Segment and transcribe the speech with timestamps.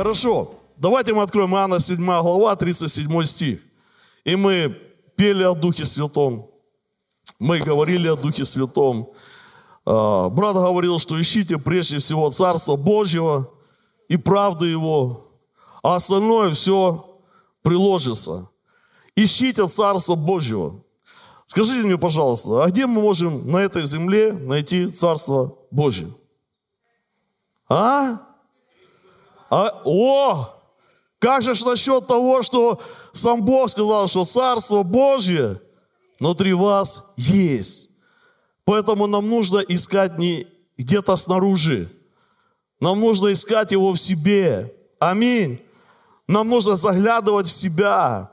[0.00, 3.60] Хорошо, давайте мы откроем Иоанна 7 глава, 37 стих.
[4.24, 4.74] И мы
[5.14, 6.46] пели о Духе Святом,
[7.38, 9.10] мы говорили о Духе Святом.
[9.84, 13.50] А, брат говорил, что ищите прежде всего Царство Божьего
[14.08, 15.28] и правды Его,
[15.82, 17.20] а остальное все
[17.60, 18.48] приложится.
[19.14, 20.82] Ищите Царство Божьего.
[21.44, 26.08] Скажите мне, пожалуйста, а где мы можем на этой земле найти Царство Божье?
[27.68, 28.29] А?
[29.50, 29.82] А?
[29.84, 30.54] О!
[31.18, 32.80] Как же насчет того, что
[33.12, 35.60] сам Бог сказал, что Царство Божье
[36.18, 37.90] внутри вас есть.
[38.64, 40.46] Поэтому нам нужно искать не
[40.78, 41.90] где-то снаружи.
[42.80, 44.74] Нам нужно искать его в себе.
[44.98, 45.60] Аминь.
[46.26, 48.30] Нам нужно заглядывать в себя.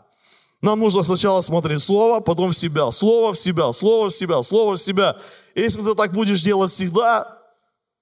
[0.61, 2.89] Нам нужно сначала смотреть Слово, потом в себя.
[2.91, 5.17] Слово в себя, Слово в себя, Слово в себя.
[5.55, 7.37] Если ты так будешь делать всегда,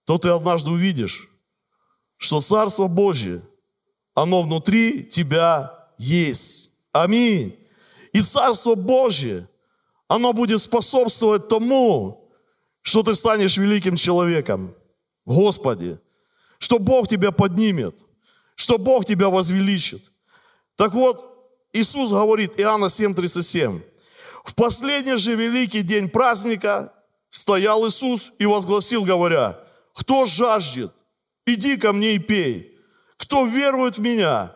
[0.06, 1.30] то ты однажды увидишь,
[2.18, 3.42] что Царство Божье,
[4.14, 6.86] оно внутри тебя есть.
[6.92, 7.56] Аминь.
[8.14, 9.48] И Царство Божье,
[10.08, 12.30] оно будет способствовать тому,
[12.82, 14.74] что ты станешь великим человеком
[15.26, 16.00] в Господе,
[16.60, 18.04] что Бог тебя поднимет,
[18.56, 20.12] что Бог тебя возвеличит.
[20.76, 21.36] Так вот,
[21.74, 23.82] Иисус говорит, Иоанна 7,37,
[24.46, 26.94] в последний же великий день праздника
[27.30, 29.60] стоял Иисус и возгласил, говоря,
[29.94, 30.94] кто жаждет,
[31.46, 32.78] иди ко мне и пей.
[33.18, 34.56] Кто верует в меня,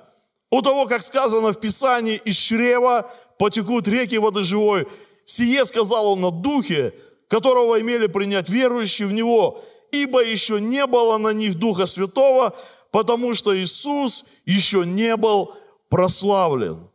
[0.51, 4.87] у того, как сказано в Писании, из чрева потекут реки воды живой.
[5.25, 6.93] Сие сказал он на духе,
[7.27, 12.55] которого имели принять верующие в него, ибо еще не было на них Духа Святого,
[12.91, 15.55] потому что Иисус еще не был
[15.89, 16.89] прославлен.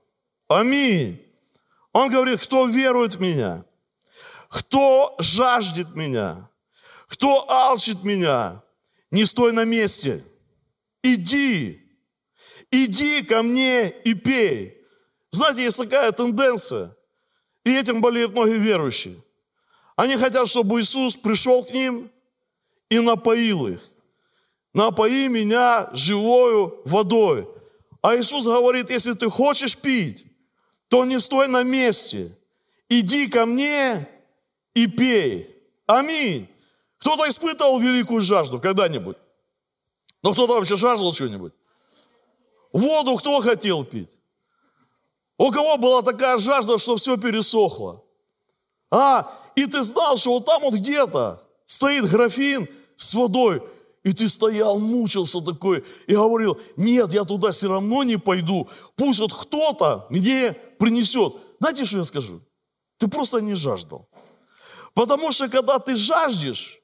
[0.48, 1.20] Аминь.
[1.92, 3.64] Он говорит, кто верует в меня,
[4.48, 6.50] кто жаждет меня,
[7.06, 8.63] кто алчит меня,
[9.14, 10.24] не стой на месте.
[11.04, 11.80] Иди,
[12.72, 14.76] иди ко мне и пей.
[15.30, 16.96] Знаете, есть такая тенденция,
[17.64, 19.14] и этим болеют многие верующие.
[19.94, 22.10] Они хотят, чтобы Иисус пришел к ним
[22.88, 23.88] и напоил их.
[24.72, 27.46] Напои меня живою водой.
[28.02, 30.26] А Иисус говорит, если ты хочешь пить,
[30.88, 32.36] то не стой на месте.
[32.88, 34.08] Иди ко мне
[34.74, 35.48] и пей.
[35.86, 36.48] Аминь.
[37.04, 39.18] Кто-то испытывал великую жажду когда-нибудь?
[40.22, 41.52] Но кто-то вообще жаждал что-нибудь?
[42.72, 44.08] Воду кто хотел пить?
[45.36, 48.02] У кого была такая жажда, что все пересохло?
[48.90, 52.66] А, и ты знал, что вот там вот где-то стоит графин
[52.96, 53.62] с водой,
[54.02, 58.66] и ты стоял, мучился такой, и говорил, нет, я туда все равно не пойду,
[58.96, 61.34] пусть вот кто-то мне принесет.
[61.60, 62.40] Знаете, что я скажу?
[62.96, 64.08] Ты просто не жаждал.
[64.94, 66.80] Потому что когда ты жаждешь,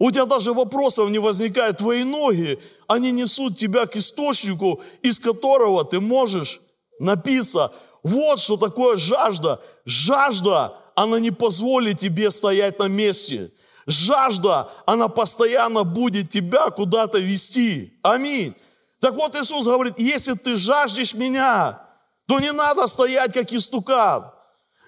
[0.00, 1.76] у тебя даже вопросов не возникает.
[1.76, 6.60] Твои ноги, они несут тебя к источнику, из которого ты можешь
[6.98, 7.70] напиться.
[8.02, 9.60] Вот что такое жажда.
[9.84, 13.52] Жажда, она не позволит тебе стоять на месте.
[13.86, 17.92] Жажда, она постоянно будет тебя куда-то вести.
[18.02, 18.54] Аминь.
[19.00, 21.78] Так вот Иисус говорит, если ты жаждешь меня,
[22.26, 24.32] то не надо стоять как истукан.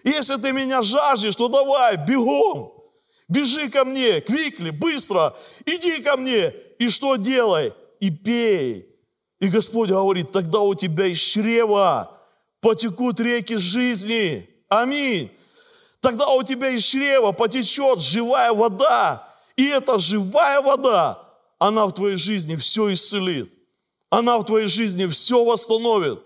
[0.05, 2.82] Если ты меня жаждешь, то давай, бегом.
[3.33, 5.35] Бежи ко мне, квикли, быстро,
[5.65, 6.53] иди ко мне.
[6.79, 7.73] И что делай?
[7.99, 8.87] И пей.
[9.41, 12.21] И Господь говорит, тогда у тебя из чрева
[12.61, 14.47] потекут реки жизни.
[14.69, 15.31] Аминь.
[16.01, 19.27] Тогда у тебя из чрева потечет живая вода.
[19.57, 21.27] И эта живая вода,
[21.59, 23.51] она в твоей жизни все исцелит.
[24.11, 26.21] Она в твоей жизни все восстановит.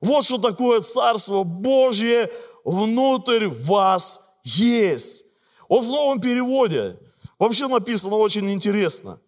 [0.00, 2.30] Вот что такое Царство Божье
[2.64, 5.24] внутрь вас есть.
[5.72, 6.98] Вот в новом переводе
[7.38, 9.18] вообще написано очень интересно.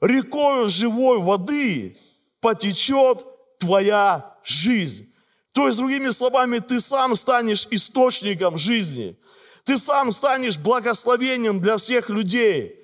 [0.00, 1.98] Рекою живой воды
[2.40, 3.26] потечет
[3.58, 5.12] твоя жизнь.
[5.50, 9.18] То есть, другими словами, ты сам станешь источником жизни.
[9.64, 12.76] Ты сам станешь благословением для всех людей.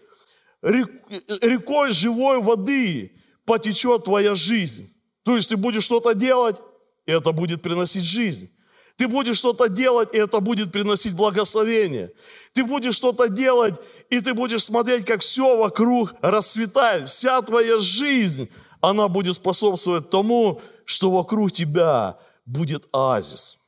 [0.60, 3.12] Рекой живой воды
[3.44, 4.92] потечет твоя жизнь.
[5.22, 6.60] То есть ты будешь что-то делать,
[7.06, 8.50] и это будет приносить жизнь.
[8.96, 12.12] Ты будешь что-то делать, и это будет приносить благословение.
[12.52, 13.74] Ты будешь что-то делать,
[14.08, 17.08] и ты будешь смотреть, как все вокруг расцветает.
[17.08, 18.48] Вся твоя жизнь,
[18.80, 23.58] она будет способствовать тому, что вокруг тебя будет оазис.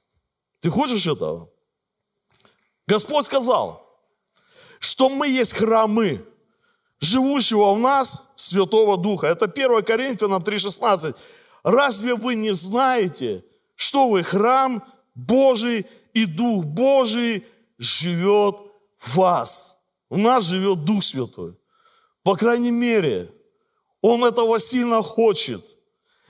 [0.61, 1.49] Ты хочешь этого?
[2.87, 3.83] Господь сказал,
[4.79, 6.25] что мы есть храмы
[7.01, 9.27] живущего в нас Святого Духа.
[9.27, 11.17] Это 1 Коринфянам 3,16.
[11.65, 13.45] Разве вы не знаете,
[13.75, 14.85] что вы храм
[15.17, 17.45] Божий, и Дух Божий
[17.79, 18.61] живет
[18.99, 19.79] в вас.
[20.09, 21.59] У нас живет Дух Святой.
[22.23, 23.33] По крайней мере,
[24.03, 25.65] Он этого сильно хочет.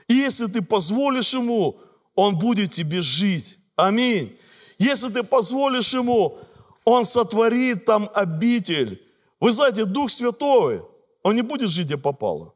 [0.07, 1.79] И если ты позволишь Ему,
[2.15, 3.59] Он будет тебе жить.
[3.75, 4.35] Аминь.
[4.79, 6.37] Если ты позволишь Ему,
[6.85, 9.03] Он сотворит там обитель.
[9.39, 10.81] Вы знаете, Дух Святой,
[11.23, 12.53] Он не будет жить, где попало.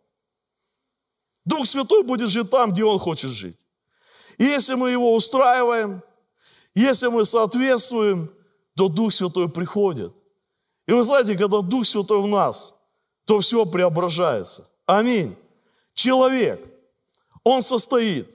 [1.45, 3.57] Дух Святой будет жить там, где Он хочет жить.
[4.37, 6.01] И если мы Его устраиваем,
[6.73, 8.33] если мы соответствуем,
[8.75, 10.13] то Дух Святой приходит.
[10.87, 12.73] И вы знаете, когда Дух Святой в нас,
[13.25, 14.69] то все преображается.
[14.85, 15.35] Аминь.
[15.93, 16.65] Человек,
[17.43, 18.33] он состоит,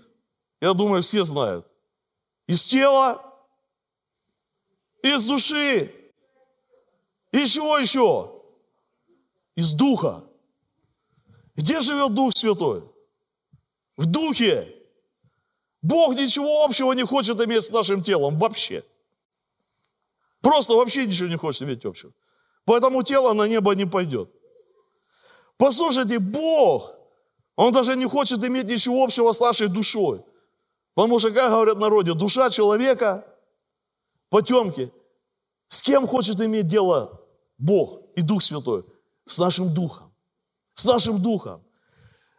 [0.60, 1.66] я думаю, все знают,
[2.46, 3.22] из тела,
[5.02, 5.92] из души,
[7.32, 8.32] из чего еще?
[9.54, 10.24] Из духа.
[11.54, 12.84] Где живет Дух Святой?
[13.96, 14.75] В духе.
[15.86, 18.82] Бог ничего общего не хочет иметь с нашим телом вообще.
[20.40, 22.12] Просто вообще ничего не хочет иметь общего.
[22.64, 24.28] Поэтому тело на небо не пойдет.
[25.56, 26.92] Послушайте, Бог,
[27.54, 30.24] Он даже не хочет иметь ничего общего с нашей душой.
[30.94, 33.24] Потому что, как говорят народе, душа человека,
[34.28, 34.92] потемки,
[35.68, 37.20] с кем хочет иметь дело
[37.58, 38.84] Бог и Дух Святой?
[39.24, 40.12] С нашим Духом.
[40.74, 41.62] С нашим Духом.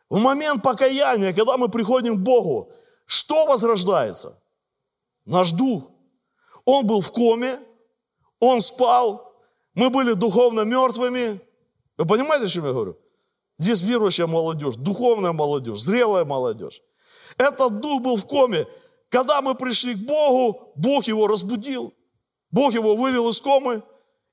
[0.09, 2.73] В момент покаяния, когда мы приходим к Богу,
[3.07, 4.39] что возрождается?
[5.25, 5.89] Наш Дух.
[6.65, 7.59] Он был в коме,
[8.39, 9.33] он спал,
[9.73, 11.39] мы были духовно мертвыми.
[11.97, 12.97] Вы понимаете, о чем я говорю?
[13.57, 16.81] Здесь верующая молодежь, духовная молодежь, зрелая молодежь.
[17.37, 18.67] Этот дух был в коме.
[19.09, 21.93] Когда мы пришли к Богу, Бог его разбудил.
[22.51, 23.81] Бог его вывел из комы,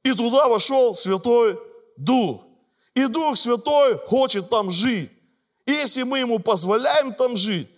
[0.03, 1.59] и туда вошел Святой
[1.97, 2.43] Дух.
[2.95, 5.11] И Дух Святой хочет там жить.
[5.67, 7.69] И если мы ему позволяем там жить,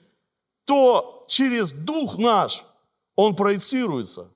[0.67, 2.65] то через Дух наш
[3.15, 4.29] он проецируется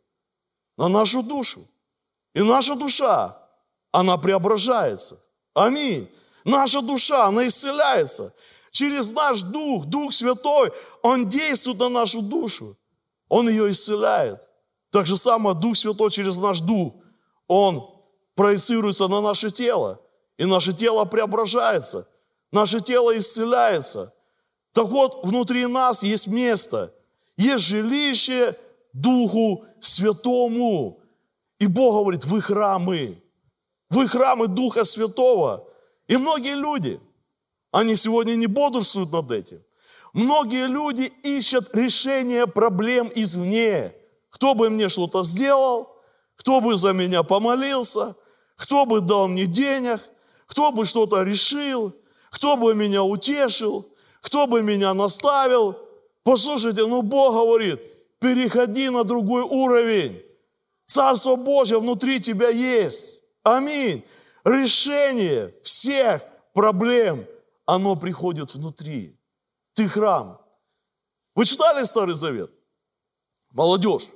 [0.79, 1.61] на нашу душу.
[2.35, 3.37] И наша душа,
[3.93, 5.21] она преображается.
[5.53, 6.09] Аминь.
[6.45, 8.33] Наша душа, она исцеляется.
[8.71, 10.73] Через наш Дух, Дух Святой,
[11.03, 12.77] Он действует на нашу душу.
[13.29, 14.41] Он ее исцеляет.
[14.91, 16.95] Так же самое Дух Святой через наш Дух,
[17.49, 17.91] Он
[18.35, 20.01] проецируется на наше тело.
[20.39, 22.09] И наше тело преображается.
[22.53, 24.15] Наше тело исцеляется.
[24.73, 26.95] Так вот, внутри нас есть место,
[27.37, 28.57] есть жилище
[28.93, 31.01] Духу Святому.
[31.59, 33.23] И Бог говорит, вы храмы.
[33.91, 35.67] Вы храмы Духа Святого.
[36.07, 37.01] И многие люди,
[37.73, 39.63] они сегодня не бодрствуют над этим.
[40.13, 43.95] Многие люди ищут решение проблем извне.
[44.29, 45.97] Кто бы мне что-то сделал,
[46.37, 48.17] кто бы за меня помолился,
[48.57, 50.01] кто бы дал мне денег,
[50.47, 51.95] кто бы что-то решил,
[52.31, 53.87] кто бы меня утешил,
[54.21, 55.77] кто бы меня наставил.
[56.23, 57.81] Послушайте, ну Бог говорит,
[58.19, 60.23] переходи на другой уровень.
[60.87, 63.23] Царство Божье внутри тебя есть.
[63.43, 64.05] Аминь.
[64.45, 66.23] Решение всех
[66.53, 67.27] проблем,
[67.67, 69.19] оно приходит внутри.
[69.75, 70.41] Ты храм.
[71.35, 72.51] Вы читали Старый Завет?
[73.51, 74.09] Молодежь.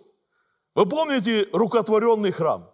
[0.74, 2.68] Вы помните рукотворенный храм?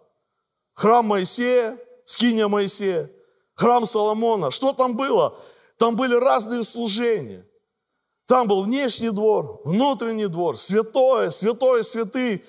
[0.73, 3.09] Храм Моисея, скиния Моисея,
[3.53, 4.49] храм Соломона.
[4.49, 5.37] Что там было?
[5.81, 7.43] Там были разные служения.
[8.27, 12.41] Там был внешний двор, внутренний двор, святое, святое святых.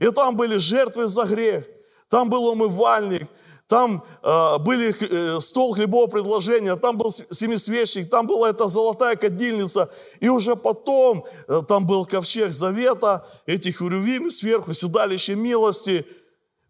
[0.00, 1.64] И там были жертвы за грех,
[2.10, 3.26] там был умывальник,
[3.68, 9.90] там э, были э, стол хлебового предложения, там был семисвечник, там была эта золотая кадильница,
[10.20, 16.04] и уже потом э, там был ковчег завета, эти хурювимы сверху, седалище милости.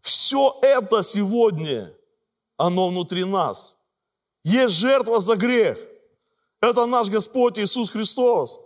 [0.01, 1.93] Все это сегодня,
[2.57, 3.75] оно внутри нас.
[4.45, 5.77] Есть жертва за грех.
[6.71, 8.59] Это наш Господь Иисус Христос.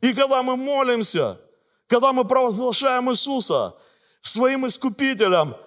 [0.00, 1.40] И когда мы молимся,
[1.86, 3.74] когда мы провозглашаем Иисуса
[4.20, 5.54] своим искупителем–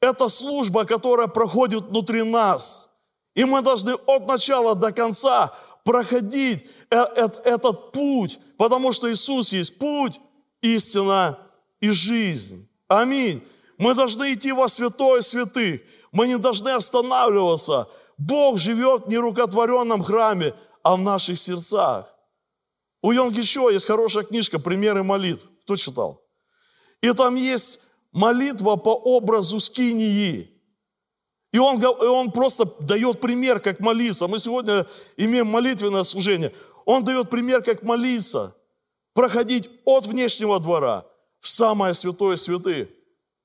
[0.00, 2.90] это служба, которая проходит внутри нас.
[3.34, 5.52] И мы должны от начала до конца
[5.84, 6.96] проходить э,
[7.44, 10.20] этот путь, потому что Иисус есть путь,
[10.60, 11.38] истина
[11.80, 12.68] и жизнь.
[12.88, 13.42] Аминь.
[13.76, 15.80] Мы должны идти во святое святых.
[16.12, 17.88] Мы не должны останавливаться.
[18.16, 20.54] Бог живет в нерукотворенном храме,
[20.88, 22.06] а в наших сердцах.
[23.02, 25.44] У Йонги Чо есть хорошая книжка «Примеры молитв».
[25.64, 26.22] Кто читал?
[27.02, 27.80] И там есть
[28.10, 30.50] молитва по образу скинии.
[31.52, 34.28] И он, и он просто дает пример, как молиться.
[34.28, 34.86] Мы сегодня
[35.18, 36.54] имеем молитвенное служение.
[36.86, 38.56] Он дает пример, как молиться.
[39.12, 41.04] Проходить от внешнего двора
[41.40, 42.88] в самое святое святых.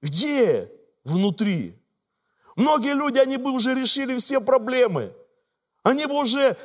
[0.02, 0.72] Где?
[1.04, 1.76] Внутри.
[2.56, 5.14] Многие люди, они бы уже решили все проблемы.
[5.84, 6.56] Они бы уже,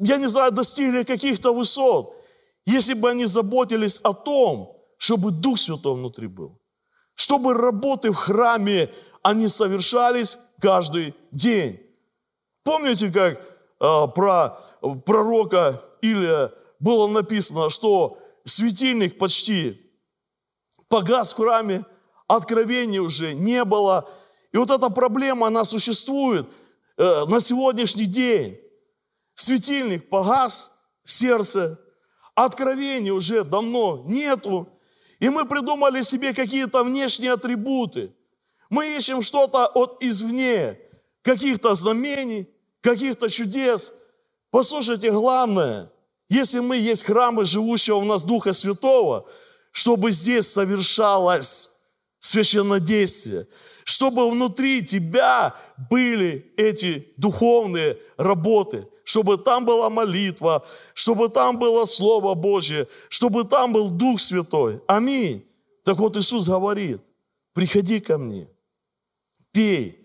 [0.00, 2.16] я не знаю, достигли каких-то высот,
[2.66, 6.60] если бы они заботились о том, чтобы Дух Святой внутри был
[7.20, 8.88] чтобы работы в храме,
[9.22, 11.78] они совершались каждый день.
[12.64, 14.58] Помните, как э, про
[15.04, 18.16] пророка Илия было написано, что
[18.46, 19.78] светильник почти
[20.88, 21.84] погас в храме,
[22.26, 24.08] откровения уже не было.
[24.52, 26.48] И вот эта проблема, она существует
[26.96, 28.58] э, на сегодняшний день.
[29.40, 30.70] Светильник погас
[31.02, 31.80] в сердце,
[32.34, 34.68] откровения уже давно нету.
[35.18, 38.12] И мы придумали себе какие-то внешние атрибуты.
[38.68, 40.78] Мы ищем что-то от извне,
[41.22, 42.50] каких-то знамений,
[42.82, 43.92] каких-то чудес.
[44.50, 45.90] Послушайте, главное,
[46.28, 49.26] если мы есть храмы живущего у нас Духа Святого,
[49.72, 51.80] чтобы здесь совершалось
[52.18, 53.46] священнодействие,
[53.84, 55.56] чтобы внутри тебя
[55.90, 60.64] были эти духовные работы, чтобы там была молитва,
[60.94, 64.80] чтобы там было Слово Божье, чтобы там был Дух Святой.
[64.86, 65.44] Аминь.
[65.82, 67.00] Так вот Иисус говорит,
[67.52, 68.46] приходи ко мне,
[69.50, 69.98] пей,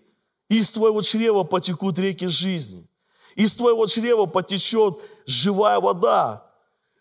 [0.48, 2.84] из твоего чрева потекут реки жизни,
[3.36, 6.44] из твоего чрева потечет живая вода.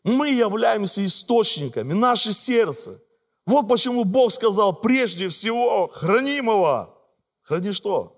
[0.03, 3.01] Мы являемся источниками, наше сердце.
[3.47, 6.95] Вот почему Бог сказал, прежде всего, хранимого.
[7.41, 8.15] Храни что?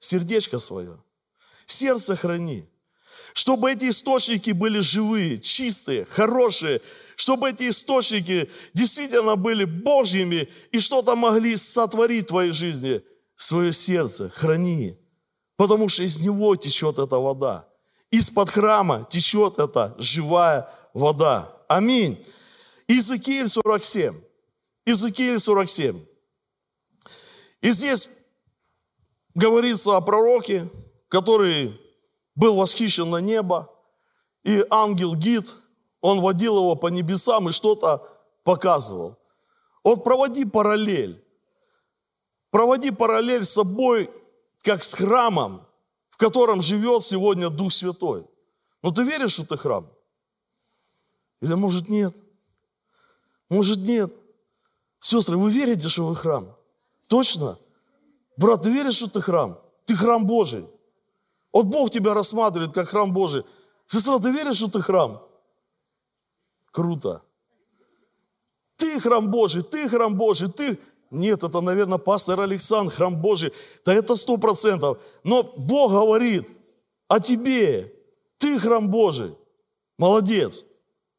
[0.00, 1.02] Сердечко свое.
[1.64, 2.68] Сердце храни.
[3.34, 6.80] Чтобы эти источники были живые, чистые, хорошие,
[7.16, 13.02] чтобы эти источники действительно были Божьими и что-то могли сотворить в твоей жизни.
[13.36, 14.96] Свое сердце храни,
[15.56, 17.66] потому что из него течет эта вода.
[18.10, 21.56] Из-под храма течет эта живая вода.
[21.66, 22.22] Аминь.
[22.86, 24.14] Иезекииль 47.
[24.84, 25.98] Иезекииль 47.
[27.62, 28.08] И здесь
[29.34, 30.68] говорится о пророке,
[31.08, 31.80] который
[32.34, 33.70] был восхищен на небо,
[34.44, 35.54] и ангел-гид,
[36.00, 38.08] он водил его по небесам и что-то
[38.42, 39.18] показывал.
[39.84, 41.22] Вот проводи параллель.
[42.50, 44.10] Проводи параллель с собой,
[44.62, 45.66] как с храмом,
[46.10, 48.26] в котором живет сегодня Дух Святой.
[48.82, 49.90] Но ты веришь, что ты храм?
[51.40, 52.16] Или может нет?
[53.48, 54.12] Может нет?
[55.00, 56.56] Сестры, вы верите, что вы храм?
[57.08, 57.58] Точно?
[58.36, 59.58] Брат, ты веришь, что ты храм?
[59.84, 60.66] Ты храм Божий.
[61.52, 63.44] Вот Бог тебя рассматривает как храм Божий.
[63.86, 65.22] Сестра, ты веришь, что ты храм?
[66.70, 67.22] Круто.
[68.76, 70.78] Ты храм Божий, ты храм Божий, ты...
[71.10, 73.52] Нет, это, наверное, пастор Александр, храм Божий.
[73.84, 74.98] Да это сто процентов.
[75.24, 76.48] Но Бог говорит
[77.06, 77.92] о тебе.
[78.38, 79.36] Ты храм Божий.
[79.98, 80.64] Молодец.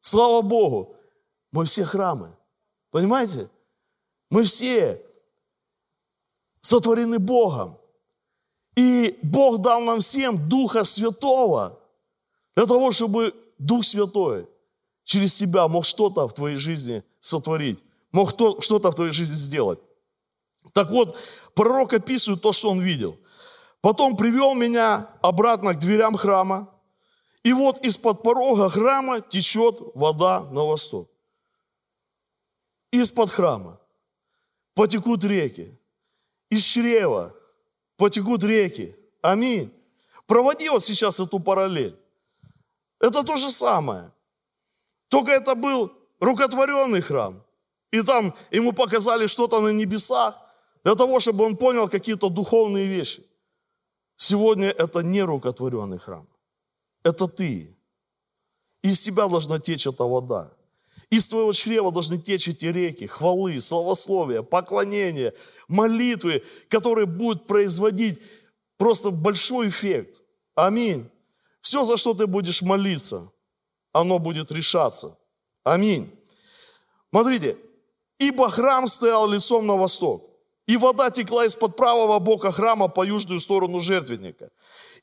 [0.00, 0.96] Слава Богу.
[1.52, 2.36] Мы все храмы.
[2.90, 3.48] Понимаете?
[4.30, 5.00] Мы все
[6.60, 7.78] сотворены Богом.
[8.76, 11.78] И Бог дал нам всем Духа Святого,
[12.56, 14.48] для того, чтобы Дух Святой
[15.04, 17.78] через тебя мог что-то в твоей жизни сотворить,
[18.12, 19.78] мог что-то в твоей жизни сделать.
[20.72, 21.16] Так вот,
[21.54, 23.18] пророк описывает то, что он видел.
[23.80, 26.70] Потом привел меня обратно к дверям храма,
[27.42, 31.10] и вот из-под порога храма течет вода на восток.
[32.90, 33.78] Из-под храма
[34.74, 35.78] потекут реки.
[36.48, 37.34] Из чрева
[37.96, 38.96] потекут реки.
[39.22, 39.72] Аминь.
[40.26, 41.96] Проводи вот сейчас эту параллель.
[43.00, 44.10] Это то же самое.
[45.08, 47.42] Только это был рукотворенный храм.
[47.92, 50.34] И там ему показали что-то на небесах,
[50.84, 53.22] для того, чтобы он понял какие-то духовные вещи.
[54.16, 56.26] Сегодня это не рукотворенный храм.
[57.04, 57.76] Это ты.
[58.82, 60.50] Из тебя должна течь эта вода.
[61.10, 65.32] Из твоего чрева должны течь эти реки, хвалы, славословия, поклонения,
[65.68, 68.20] молитвы, которые будут производить
[68.76, 70.22] просто большой эффект.
[70.54, 71.10] Аминь.
[71.60, 73.30] Все, за что ты будешь молиться,
[73.92, 75.16] оно будет решаться.
[75.62, 76.10] Аминь.
[77.10, 77.56] Смотрите,
[78.18, 80.28] ибо храм стоял лицом на восток,
[80.66, 84.50] и вода текла из-под правого бока храма по южную сторону жертвенника.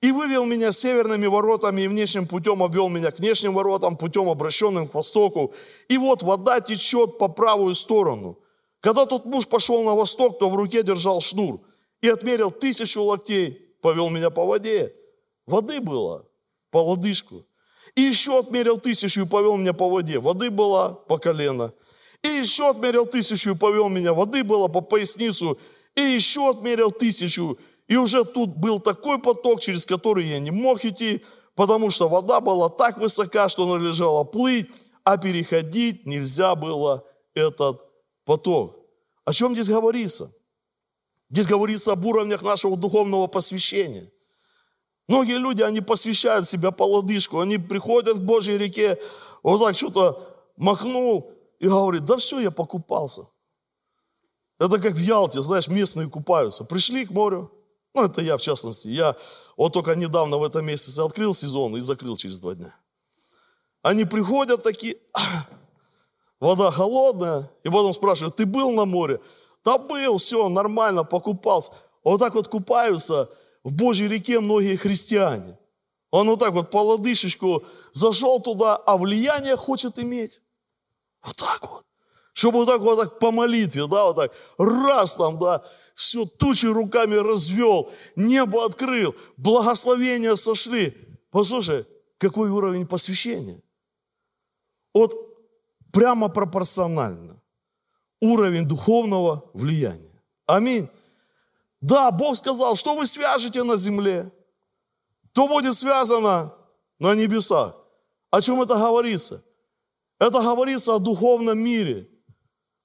[0.02, 4.88] И вывел меня северными воротами и внешним путем обвел меня к внешним воротам, путем обращенным
[4.88, 5.54] к востоку.
[5.90, 8.40] И вот вода течет по правую сторону.
[8.80, 11.62] Когда тот муж пошел на восток, то в руке держал шнур
[12.02, 14.92] и отмерил тысячу локтей, повел меня по воде.
[15.46, 16.26] Воды было
[16.72, 17.46] по лодыжку.
[17.96, 20.20] И еще отмерил тысячу и повел меня по воде.
[20.20, 21.74] Воды было по колено.
[22.24, 24.14] И еще отмерил тысячу и повел меня.
[24.14, 25.60] Воды было по поясницу.
[25.96, 27.58] И еще отмерил тысячу
[27.92, 32.40] и уже тут был такой поток, через который я не мог идти, потому что вода
[32.40, 34.70] была так высока, что надлежало плыть,
[35.04, 37.82] а переходить нельзя было этот
[38.24, 38.78] поток.
[39.26, 40.32] О чем здесь говорится?
[41.30, 44.10] Здесь говорится об уровнях нашего духовного посвящения.
[45.10, 48.98] Многие люди, они посвящают себя по лодыжку, они приходят к Божьей реке,
[49.44, 50.18] вот так что-то
[50.56, 53.28] махнул и говорит, да все, я покупался.
[54.62, 56.64] Это как в Ялте, знаешь, местные купаются.
[56.64, 57.52] Пришли к морю,
[57.94, 58.88] ну, это я в частности.
[58.88, 59.16] Я
[59.58, 62.76] вот только недавно в этом месяце открыл сезон и закрыл через два дня.
[63.82, 64.98] Они приходят такие,
[66.40, 69.20] вода холодная, и потом спрашивают, ты был на море?
[69.64, 71.72] Да был, все, нормально, покупался.
[72.04, 73.30] Вот так вот купаются
[73.64, 75.58] в Божьей реке многие христиане.
[76.10, 80.42] Он вот так вот по лодыжечку зашел туда, а влияние хочет иметь.
[81.24, 81.86] Вот так вот.
[82.34, 85.64] Чтобы вот так вот так по молитве, да, вот так, раз там, да,
[85.96, 90.96] все тучи руками развел, небо открыл, благословения сошли.
[91.30, 91.86] Послушай,
[92.18, 93.62] какой уровень посвящения?
[94.94, 95.14] Вот
[95.92, 97.42] прямо пропорционально
[98.22, 100.22] уровень духовного влияния.
[100.46, 100.90] Аминь.
[101.82, 104.32] Да, Бог сказал, что вы свяжете на земле,
[105.34, 106.54] то будет связано
[107.00, 107.76] на небесах.
[108.30, 109.44] О чем это говорится?
[110.20, 112.08] Это говорится о духовном мире.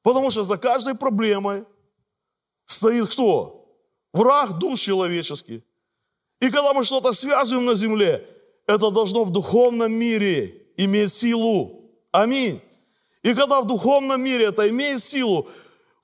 [0.07, 1.65] Потому что за каждой проблемой
[2.65, 3.77] стоит кто?
[4.13, 5.63] Враг душ человеческих.
[6.41, 8.25] И когда мы что-то связываем на земле,
[8.69, 11.91] это должно в духовном мире иметь силу.
[12.13, 12.61] Аминь.
[13.25, 15.49] И когда в духовном мире это имеет силу,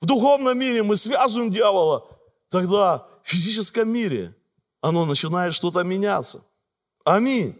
[0.01, 2.05] в духовном мире мы связываем дьявола,
[2.49, 4.35] тогда в физическом мире
[4.81, 6.43] оно начинает что-то меняться.
[7.05, 7.57] Аминь.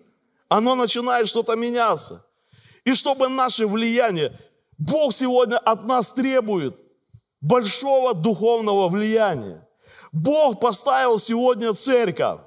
[0.50, 2.26] Оно начинает что-то меняться.
[2.84, 4.38] И чтобы наше влияние,
[4.86, 6.76] Бог сегодня от нас требует
[7.40, 9.66] большого духовного влияния.
[10.12, 12.42] Бог поставил сегодня церковь,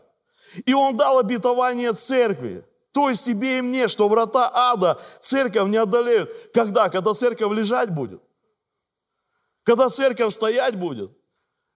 [0.66, 2.64] и Он дал обетование церкви.
[2.92, 6.30] То есть тебе и мне, что врата ада церковь не одолеют.
[6.52, 6.88] Когда?
[6.88, 8.20] Когда церковь лежать будет.
[9.62, 11.10] Когда церковь стоять будет.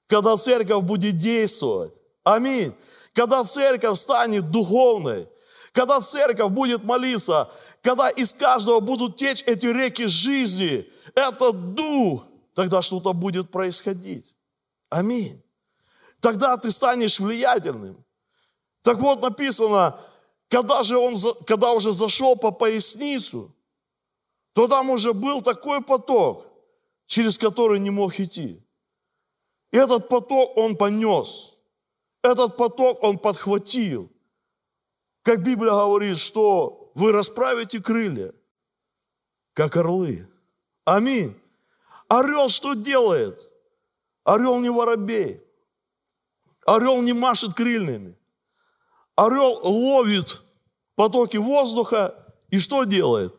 [0.08, 2.00] Когда церковь будет действовать.
[2.22, 2.74] Аминь.
[3.14, 5.28] Когда церковь станет духовной.
[5.72, 7.50] Когда церковь будет молиться.
[7.82, 10.88] Когда из каждого будут течь эти реки жизни.
[11.14, 12.26] Это дух.
[12.54, 14.36] Тогда что-то будет происходить.
[14.90, 15.42] Аминь.
[16.20, 18.04] Тогда ты станешь влиятельным.
[18.82, 19.98] Так вот написано,
[20.48, 21.14] когда же он,
[21.46, 23.54] когда уже зашел по поясницу,
[24.52, 26.46] то там уже был такой поток,
[27.06, 28.62] через который не мог идти.
[29.72, 31.54] И этот поток он понес.
[32.22, 34.10] Этот поток он подхватил.
[35.22, 38.32] Как Библия говорит, что вы расправите крылья,
[39.52, 40.28] как орлы.
[40.84, 41.36] Аминь.
[42.08, 43.50] Орел что делает?
[44.24, 45.42] Орел не воробей.
[46.66, 48.16] Орел не машет крыльями.
[49.16, 50.42] Орел ловит
[50.94, 52.14] потоки воздуха
[52.50, 53.34] и что делает?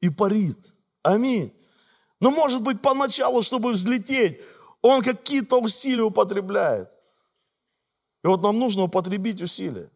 [0.00, 0.74] И парит.
[1.02, 1.54] Аминь.
[2.20, 4.40] Но может быть поначалу, чтобы взлететь,
[4.82, 6.90] он какие-то усилия употребляет.
[8.22, 9.90] И вот нам нужно употребить усилия.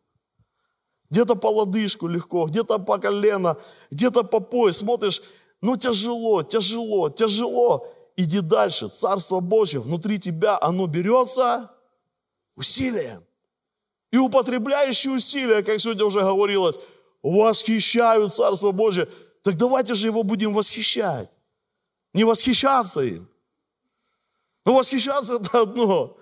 [1.11, 3.57] Где-то по лодыжку легко, где-то по колено,
[3.91, 4.79] где-то по пояс.
[4.79, 5.23] Смотришь,
[5.61, 7.87] ну тяжело, тяжело, тяжело.
[8.17, 8.89] Иди дальше.
[8.89, 11.71] Царство Божье внутри тебя, оно берется
[12.57, 13.25] усилием.
[14.11, 16.79] И употребляющие усилия, как сегодня уже говорилось,
[17.23, 19.09] восхищают Царство Божие.
[19.43, 21.29] Так давайте же его будем восхищать.
[22.13, 23.29] Не восхищаться им.
[24.65, 26.17] Ну, восхищаться это одно.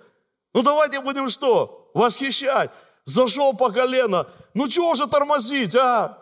[0.53, 1.89] Ну, давайте будем что?
[1.93, 2.71] Восхищать.
[3.05, 4.27] Зашел по колено.
[4.53, 6.17] Ну, чего уже тормозить, а?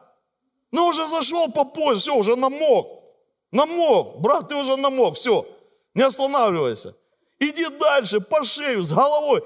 [0.72, 3.04] Ну, уже зашел по пояс, все, уже намок.
[3.52, 4.20] Намок.
[4.20, 5.46] Брат, ты уже намок, все.
[5.94, 6.96] Не останавливайся.
[7.39, 9.44] Иди дальше, по шею, с головой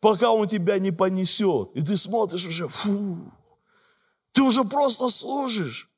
[0.00, 1.70] пока он тебя не понесет.
[1.74, 3.18] И ты смотришь уже, фу,
[4.32, 5.88] ты уже просто служишь.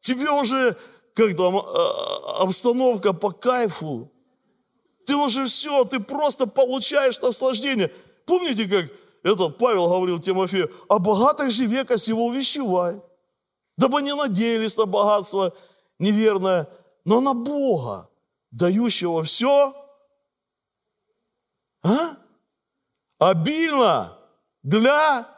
[0.00, 0.76] Тебе уже,
[1.14, 4.10] как там, а, обстановка по кайфу.
[5.06, 7.92] Ты уже все, ты просто получаешь наслаждение.
[8.26, 8.86] Помните, как
[9.22, 13.00] этот Павел говорил Тимофею, о богатых же века сего увещевай,
[13.76, 15.54] дабы не надеялись на богатство
[15.98, 16.68] неверное,
[17.04, 18.08] но на Бога,
[18.50, 19.74] дающего все.
[21.82, 22.16] А?
[23.20, 24.16] обильно
[24.62, 25.28] для...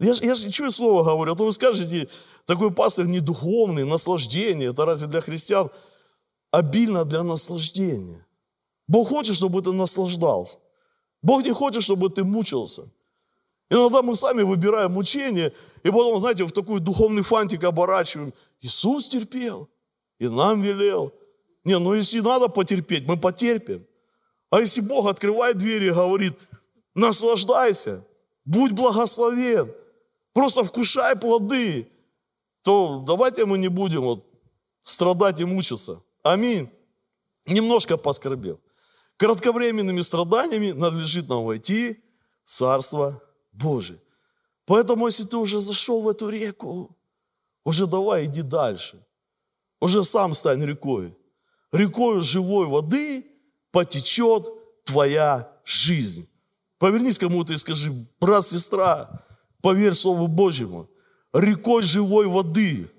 [0.00, 2.08] Я, я же чую слово говорю, а то вы скажете,
[2.44, 5.70] такой пастырь не духовный, наслаждение, это разве для христиан?
[6.50, 8.26] Обильно для наслаждения.
[8.86, 10.58] Бог хочет, чтобы ты наслаждался.
[11.22, 12.82] Бог не хочет, чтобы ты мучился.
[13.70, 15.52] Иногда мы сами выбираем мучение,
[15.82, 18.32] и потом, знаете, в такой духовный фантик оборачиваем.
[18.60, 19.68] Иисус терпел,
[20.18, 21.12] и нам велел.
[21.64, 23.84] Не, ну если надо потерпеть, мы потерпим.
[24.50, 26.34] А если Бог открывает двери и говорит,
[26.94, 28.06] наслаждайся,
[28.44, 29.70] будь благословен,
[30.32, 31.86] просто вкушай плоды,
[32.62, 34.24] то давайте мы не будем вот
[34.82, 36.02] страдать и мучиться.
[36.22, 36.70] Аминь.
[37.44, 38.58] Немножко поскорбел.
[39.18, 42.02] Кратковременными страданиями надлежит нам войти
[42.44, 44.00] в Царство Божие.
[44.64, 46.96] Поэтому, если ты уже зашел в эту реку,
[47.64, 49.04] уже давай иди дальше.
[49.80, 51.14] Уже сам стань рекой.
[51.72, 53.26] Рекою живой воды–
[53.70, 54.46] потечет
[54.84, 56.28] твоя жизнь.
[56.78, 59.24] Повернись кому-то и скажи, брат, сестра,
[59.62, 60.88] поверь Слову Божьему.
[61.32, 62.90] рекой живой воды.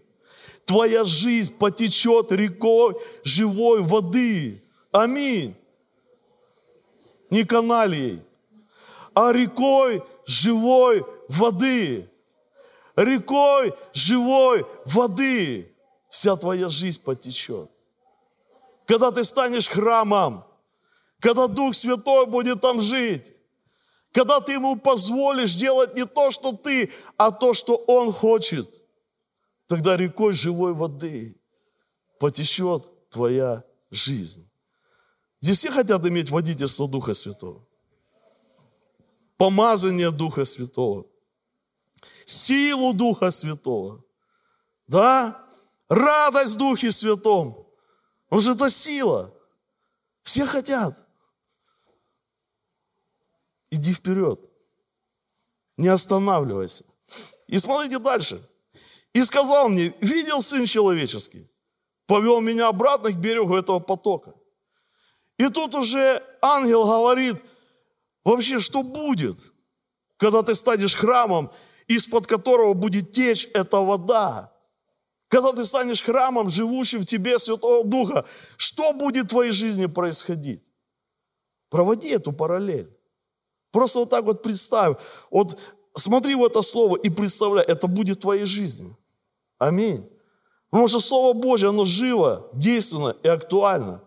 [0.66, 4.64] Твоя жизнь потечет рекой живой воды.
[4.92, 5.56] Аминь.
[7.30, 8.24] Не каналией,
[9.14, 12.10] а рекой живой воды.
[12.96, 15.76] Рекой живой воды
[16.10, 17.70] вся твоя жизнь потечет.
[18.86, 20.44] Когда ты станешь храмом,
[21.20, 23.32] когда Дух Святой будет там жить,
[24.12, 28.68] когда ты ему позволишь делать не то, что ты, а то, что он хочет,
[29.68, 31.40] тогда рекой живой воды
[32.20, 34.49] потечет твоя жизнь.
[35.42, 37.66] Здесь все хотят иметь водительство Духа Святого.
[39.38, 41.06] Помазание Духа Святого.
[42.26, 44.04] Силу Духа Святого.
[44.88, 45.48] Да?
[45.88, 47.66] Радость в Духе Святом.
[48.30, 49.34] Он же это сила.
[50.24, 50.96] Все хотят.
[53.72, 54.40] Иди вперед.
[55.78, 56.86] Не останавливайся.
[57.48, 58.42] И смотрите дальше.
[59.14, 61.50] И сказал мне, видел Сын Человеческий,
[62.06, 64.36] повел меня обратно к берегу этого потока.
[65.40, 67.38] И тут уже ангел говорит,
[68.26, 69.54] вообще, что будет,
[70.18, 71.50] когда ты станешь храмом,
[71.88, 74.54] из-под которого будет течь эта вода.
[75.30, 78.26] Когда ты станешь храмом, живущим в тебе Святого Духа,
[78.58, 80.62] что будет в твоей жизни происходить?
[81.70, 82.90] Проводи эту параллель.
[83.72, 84.98] Просто вот так вот представь.
[85.32, 85.58] Вот
[85.96, 88.94] смотри в это слово и представляй, это будет в твоей жизни.
[89.58, 90.10] Аминь.
[90.70, 94.04] Потому что Слово Божье, оно живо, действенно и актуально.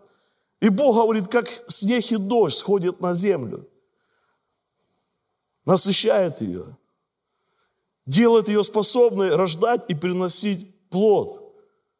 [0.63, 3.69] И Бог говорит, как снег и дождь сходит на землю.
[5.65, 6.77] Насыщает ее.
[8.05, 11.53] Делает ее способной рождать и приносить плод.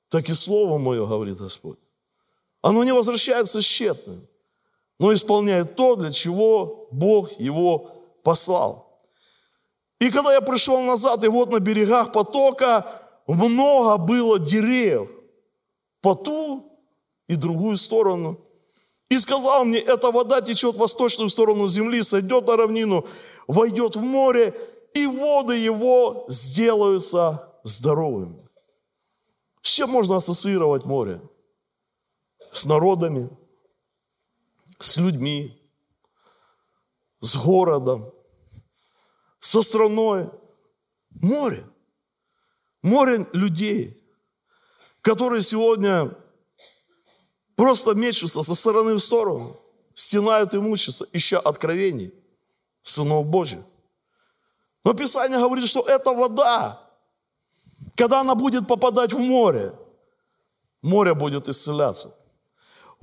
[0.10, 1.78] Так и Слово Мое, говорит Господь.
[2.62, 4.28] Оно не возвращается тщетным
[5.00, 7.92] но исполняет то, для чего Бог его
[8.24, 8.98] послал.
[10.00, 12.88] И когда я пришел назад, и вот на берегах потока
[13.28, 15.10] много было деревьев
[16.02, 16.72] по ту
[17.28, 18.40] и другую сторону.
[19.10, 23.06] И сказал мне, эта вода течет в восточную сторону земли, сойдет на равнину,
[23.48, 24.56] войдет в море,
[24.94, 28.48] и воды его сделаются здоровыми.
[29.62, 31.22] С чем можно ассоциировать море?
[32.52, 33.30] С народами,
[34.80, 35.60] с людьми,
[37.22, 38.12] с городом,
[39.40, 40.30] со страной.
[41.10, 41.64] Море.
[42.82, 44.04] Море людей,
[45.02, 46.18] которые сегодня
[47.56, 49.60] просто мечутся со стороны в сторону,
[49.94, 52.14] стенают и мучатся, ища откровений
[52.82, 53.62] сынов Божьих.
[54.84, 56.80] Но Писание говорит, что эта вода,
[57.96, 59.74] когда она будет попадать в море,
[60.82, 62.14] море будет исцеляться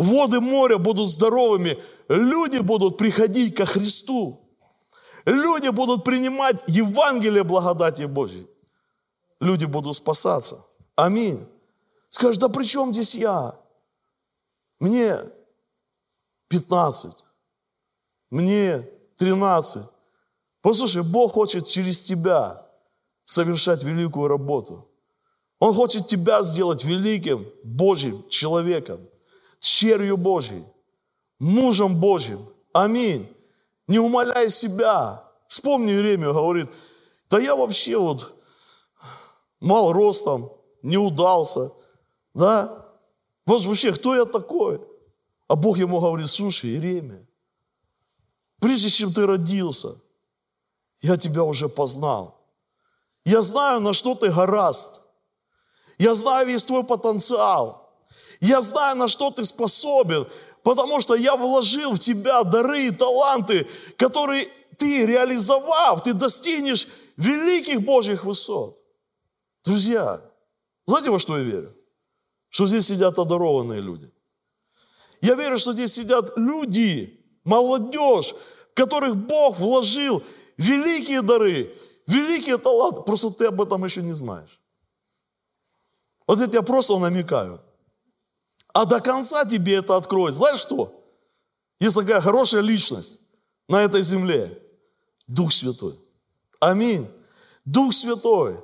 [0.00, 4.40] воды моря будут здоровыми, люди будут приходить ко Христу.
[5.26, 8.46] Люди будут принимать Евангелие благодати Божьей.
[9.40, 10.64] Люди будут спасаться.
[10.96, 11.46] Аминь.
[12.08, 13.54] Скажешь, да при чем здесь я?
[14.80, 15.18] Мне
[16.48, 17.24] 15,
[18.30, 18.82] мне
[19.18, 19.84] 13.
[20.62, 22.66] Послушай, Бог хочет через тебя
[23.24, 24.88] совершать великую работу.
[25.58, 29.06] Он хочет тебя сделать великим Божьим человеком
[29.60, 30.64] черью Божьей,
[31.38, 32.48] мужем Божьим.
[32.72, 33.28] Аминь.
[33.86, 35.24] Не умоляй себя.
[35.46, 36.68] Вспомни Иеремию, говорит,
[37.28, 38.34] да я вообще вот
[39.60, 41.72] мал ростом, не удался,
[42.34, 42.89] да?
[43.46, 44.80] Вот вообще, кто я такой?
[45.48, 47.26] А Бог ему говорит, слушай, Иеремия,
[48.60, 49.96] прежде чем ты родился,
[51.00, 52.40] я тебя уже познал.
[53.24, 55.02] Я знаю, на что ты гораст.
[55.98, 57.90] Я знаю весь твой потенциал.
[58.40, 60.26] Я знаю, на что ты способен,
[60.62, 64.48] потому что я вложил в тебя дары и таланты, которые
[64.78, 68.78] ты реализовав, ты достигнешь великих Божьих высот.
[69.64, 70.22] Друзья,
[70.86, 71.76] знаете, во что я верю?
[72.50, 74.10] Что здесь сидят одарованные люди.
[75.22, 78.34] Я верю, что здесь сидят люди, молодежь,
[78.72, 80.22] в которых Бог вложил
[80.56, 81.74] великие дары,
[82.06, 83.02] великие таланты.
[83.02, 84.60] Просто ты об этом еще не знаешь.
[86.26, 87.60] Вот я тебя просто намекаю.
[88.72, 90.34] А до конца тебе это откроет.
[90.34, 91.04] Знаешь что?
[91.80, 93.20] Есть такая хорошая личность
[93.68, 94.62] на этой земле.
[95.26, 95.98] Дух Святой.
[96.60, 97.08] Аминь.
[97.64, 98.56] Дух Святой.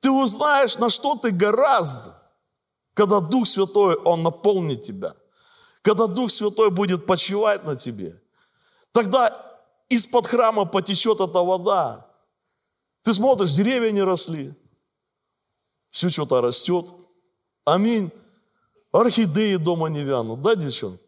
[0.00, 2.21] Ты узнаешь, на что ты гораздо,
[2.94, 5.14] когда Дух Святой, Он наполнит тебя.
[5.82, 8.20] Когда Дух Святой будет почивать на тебе.
[8.92, 12.06] Тогда из-под храма потечет эта вода.
[13.02, 14.54] Ты смотришь, деревья не росли.
[15.90, 16.86] Все что-то растет.
[17.64, 18.10] Аминь.
[18.92, 21.02] Орхидеи дома не вянут, да, девчонки?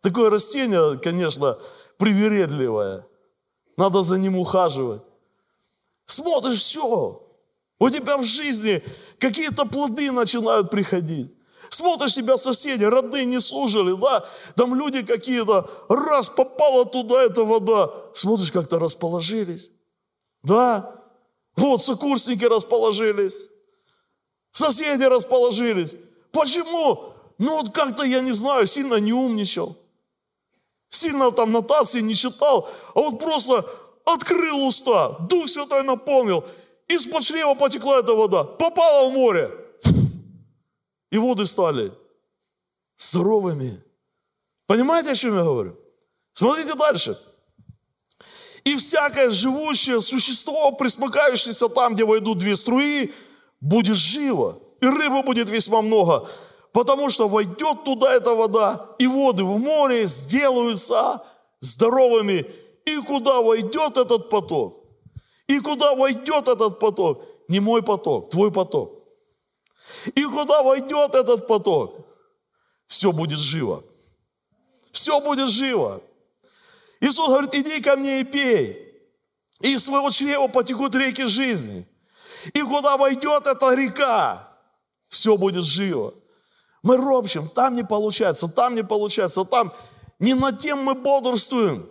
[0.00, 1.58] Такое растение, конечно,
[1.98, 3.06] привередливое.
[3.76, 5.02] Надо за ним ухаживать.
[6.06, 7.22] Смотришь, все.
[7.78, 8.82] У тебя в жизни
[9.20, 11.30] какие-то плоды начинают приходить.
[11.68, 14.24] Смотришь, тебя соседи, родные не служили, да?
[14.56, 17.90] Там люди какие-то, раз попала туда эта вода.
[18.12, 19.70] Смотришь, как-то расположились.
[20.42, 20.96] Да?
[21.54, 23.44] Вот сокурсники расположились.
[24.50, 25.94] Соседи расположились.
[26.32, 27.12] Почему?
[27.38, 29.76] Ну вот как-то, я не знаю, сильно не умничал.
[30.88, 33.64] Сильно там нотации не читал, а вот просто
[34.04, 36.44] открыл уста, Дух Святой наполнил,
[36.90, 39.50] из-под чрева потекла эта вода, попала в море.
[41.12, 41.92] И воды стали
[42.98, 43.82] здоровыми.
[44.66, 45.76] Понимаете, о чем я говорю?
[46.34, 47.18] Смотрите дальше.
[48.64, 53.12] И всякое живущее существо, присмыкающееся там, где войдут две струи,
[53.60, 54.58] будет живо.
[54.80, 56.28] И рыбы будет весьма много,
[56.72, 61.22] потому что войдет туда эта вода, и воды в море сделаются
[61.60, 62.46] здоровыми.
[62.84, 64.79] И куда войдет этот поток?
[65.50, 67.24] И куда войдет этот поток?
[67.48, 69.02] Не мой поток, твой поток.
[70.14, 72.06] И куда войдет этот поток?
[72.86, 73.82] Все будет живо.
[74.92, 76.00] Все будет живо.
[77.00, 78.94] Иисус говорит, иди ко мне и пей.
[79.60, 81.84] И из своего чрева потекут реки жизни.
[82.54, 84.56] И куда войдет эта река,
[85.08, 86.14] все будет живо.
[86.84, 89.72] Мы ропщим, там не получается, там не получается, там.
[90.20, 91.89] Не над тем мы бодрствуем.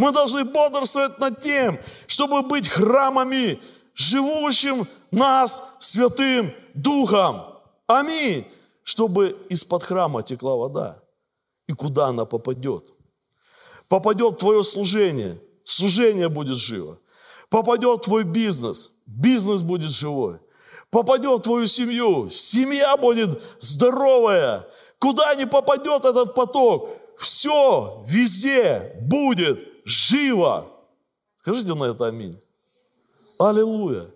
[0.00, 3.60] Мы должны бодрствовать над тем, чтобы быть храмами,
[3.94, 7.42] живущим нас Святым Духом.
[7.86, 8.46] Аминь.
[8.82, 11.02] Чтобы из-под храма текла вода.
[11.68, 12.84] И куда она попадет?
[13.88, 15.38] Попадет твое служение.
[15.64, 16.98] Служение будет живо.
[17.50, 18.92] Попадет твой бизнес.
[19.04, 20.38] Бизнес будет живой
[20.90, 24.66] попадет в твою семью, семья будет здоровая.
[24.98, 30.70] Куда не попадет этот поток, все везде будет живо.
[31.38, 32.40] Скажите на это аминь.
[33.38, 34.10] Аллилуйя.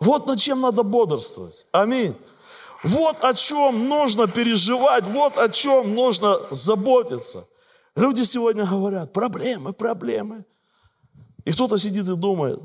[0.00, 1.66] Вот над чем надо бодрствовать.
[1.72, 2.16] Аминь.
[2.82, 7.48] Вот о чем нужно переживать, вот о чем нужно заботиться.
[7.96, 10.44] Люди сегодня говорят, проблемы, проблемы.
[11.44, 12.60] И кто-то сидит и думает,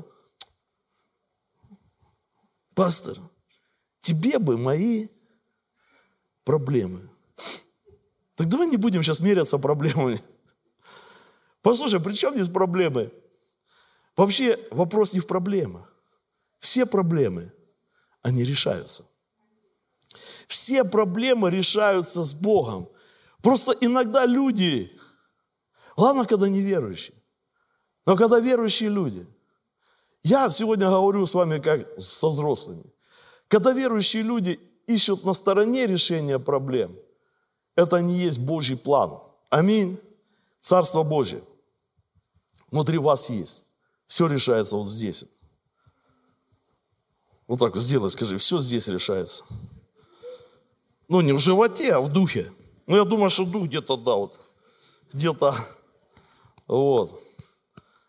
[2.74, 3.16] пастор,
[4.00, 5.08] тебе бы мои
[6.44, 7.08] проблемы.
[8.34, 10.20] Так давай не будем сейчас меряться проблемами.
[11.62, 13.12] Послушай, при чем здесь проблемы?
[14.16, 15.92] Вообще вопрос не в проблемах.
[16.58, 17.52] Все проблемы,
[18.22, 19.04] они решаются.
[20.46, 22.88] Все проблемы решаются с Богом.
[23.42, 24.98] Просто иногда люди,
[25.96, 27.16] ладно, когда неверующие,
[28.04, 29.26] но когда верующие люди,
[30.22, 32.92] я сегодня говорю с вами как со взрослыми,
[33.48, 36.98] когда верующие люди ищут на стороне решения проблем,
[37.76, 39.18] это не есть Божий план.
[39.48, 39.98] Аминь.
[40.60, 41.42] Царство Божие
[42.70, 43.66] внутри вас есть.
[44.06, 45.24] Все решается вот здесь.
[47.46, 49.44] Вот так сделай, скажи, все здесь решается.
[51.08, 52.52] Ну, не в животе, а в духе.
[52.86, 54.40] Ну, я думаю, что дух где-то, да, вот,
[55.12, 55.54] где-то,
[56.68, 57.20] вот.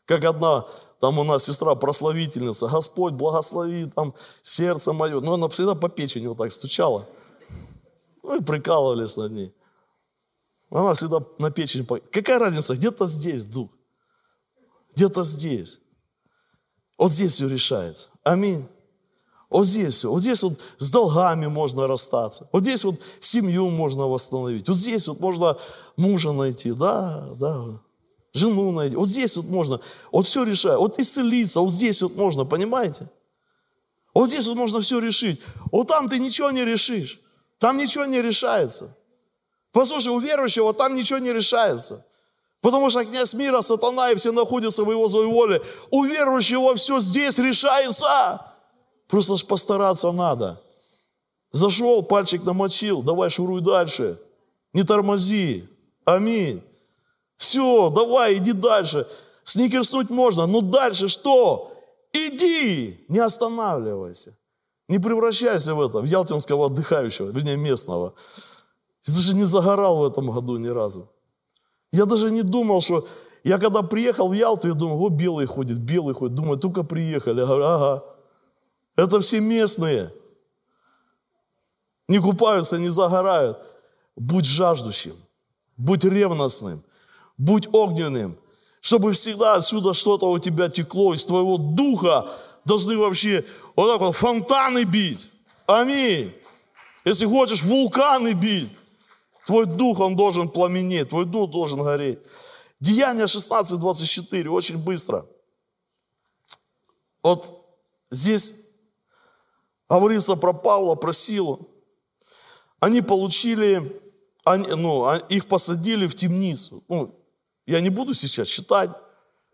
[0.05, 0.65] Как одна
[1.01, 5.19] там у нас сестра прославительница, Господь благослови там сердце мое.
[5.19, 7.07] Но она всегда по печени вот так стучала.
[8.21, 9.53] Ну и прикалывались над ней.
[10.69, 11.87] Она всегда на печень.
[12.11, 12.75] Какая разница?
[12.75, 13.71] Где-то здесь дух.
[14.95, 15.79] Где-то здесь.
[16.97, 18.09] Вот здесь все решается.
[18.23, 18.67] Аминь.
[19.49, 20.11] Вот здесь все.
[20.11, 22.49] Вот здесь вот с долгами можно расстаться.
[22.51, 24.67] Вот здесь вот семью можно восстановить.
[24.67, 25.57] Вот здесь вот можно
[25.97, 26.71] мужа найти.
[26.71, 27.79] Да, да
[28.33, 28.95] жену найди.
[28.95, 33.09] Вот здесь вот можно, вот все решать, вот исцелиться, вот здесь вот можно, понимаете?
[34.13, 35.41] Вот здесь вот можно все решить.
[35.71, 37.19] Вот там ты ничего не решишь.
[37.59, 38.97] Там ничего не решается.
[39.71, 42.05] Послушай, у верующего там ничего не решается.
[42.61, 45.61] Потому что князь мира, сатана и все находятся в его злой воле.
[45.89, 48.41] У верующего все здесь решается.
[49.07, 50.61] Просто ж постараться надо.
[51.51, 54.19] Зашел, пальчик намочил, давай шуруй дальше.
[54.73, 55.67] Не тормози.
[56.05, 56.61] Аминь.
[57.35, 59.07] Все, давай, иди дальше.
[59.43, 61.73] Сникерснуть можно, но дальше что?
[62.13, 64.37] Иди, не останавливайся.
[64.87, 68.13] Не превращайся в это, в ялтинского отдыхающего, вернее местного.
[69.03, 71.10] Я даже не загорал в этом году ни разу.
[71.91, 73.07] Я даже не думал, что...
[73.43, 76.35] Я когда приехал в Ялту, я думал, вот белый ходит, белый ходит.
[76.35, 77.39] Думаю, только приехали.
[77.39, 78.03] Я говорю, ага.
[78.95, 80.13] Это все местные.
[82.07, 83.57] Не купаются, не загорают.
[84.15, 85.15] Будь жаждущим,
[85.77, 86.83] будь ревностным,
[87.37, 88.37] будь огненным,
[88.81, 92.29] чтобы всегда отсюда что-то у тебя текло, из твоего духа
[92.65, 93.43] должны вообще
[93.75, 95.29] вот так вот фонтаны бить.
[95.65, 96.31] Аминь.
[97.05, 98.69] Если хочешь, вулканы бить.
[99.45, 102.19] Твой дух, он должен пламенеть, твой дух должен гореть.
[102.79, 105.25] Деяние 16, 24, очень быстро.
[107.23, 107.65] Вот
[108.09, 108.67] здесь
[109.89, 111.67] говорится про Павла, про силу.
[112.79, 114.01] Они получили,
[114.43, 116.83] они, ну, а, их посадили в темницу.
[116.87, 117.15] Ну,
[117.67, 118.89] я не буду сейчас читать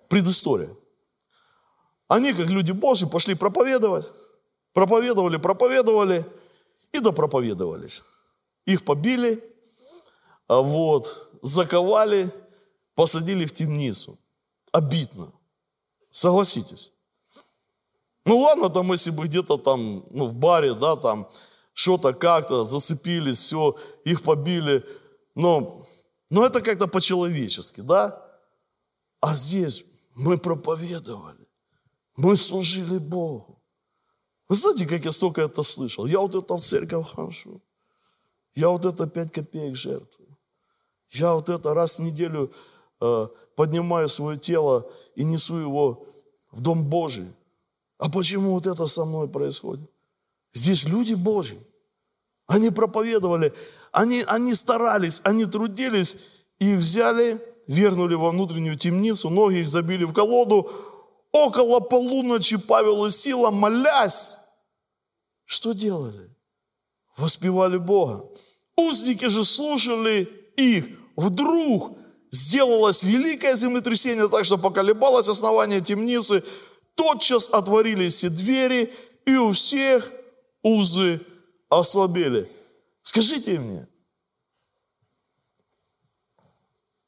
[0.08, 0.70] предыстория.
[2.08, 4.10] Они, как люди Божьи, пошли проповедовать.
[4.74, 6.26] Проповедовали, проповедовали
[6.94, 8.04] и допроповедовались.
[8.66, 9.44] Их побили,
[10.48, 12.32] вот, заковали,
[12.96, 14.18] посадили в темницу.
[14.72, 15.34] Обидно.
[16.12, 16.94] Согласитесь.
[18.26, 21.30] Ну ладно, там, если бы где-то там, ну, в баре, да, там,
[21.74, 24.84] что-то как-то, зацепились, все, их побили.
[25.36, 25.86] Но,
[26.30, 28.22] но это как-то по-человечески, да?
[29.22, 31.48] А здесь мы проповедовали,
[32.16, 33.64] мы служили Богу.
[34.50, 36.06] Вы знаете, как я столько это слышал?
[36.06, 37.62] Я вот это в церковь хожу.
[38.56, 40.27] Я вот это пять копеек жертвую.
[41.12, 42.52] Я вот это раз в неделю
[43.02, 46.06] э, поднимаю свое тело и несу его
[46.52, 47.28] в Дом Божий.
[47.98, 49.90] А почему вот это со мной происходит?
[50.54, 51.60] Здесь люди Божьи.
[52.48, 53.54] Они проповедовали,
[53.92, 56.18] они, они старались, они трудились,
[56.60, 60.72] и взяли, вернули во внутреннюю темницу, ноги их забили в колоду.
[61.32, 64.38] Около полуночи Павел и Сила, молясь,
[65.46, 66.30] что делали?
[67.18, 68.26] Воспевали Бога.
[68.76, 70.86] Узники же слушали их.
[71.16, 71.98] Вдруг
[72.32, 76.44] сделалось великое землетрясение, так что поколебалось основание темницы.
[76.96, 78.94] Тотчас отворились все двери,
[79.26, 80.12] и у всех
[80.64, 81.22] узы
[81.70, 82.52] ослабели.
[83.02, 83.88] Скажите мне,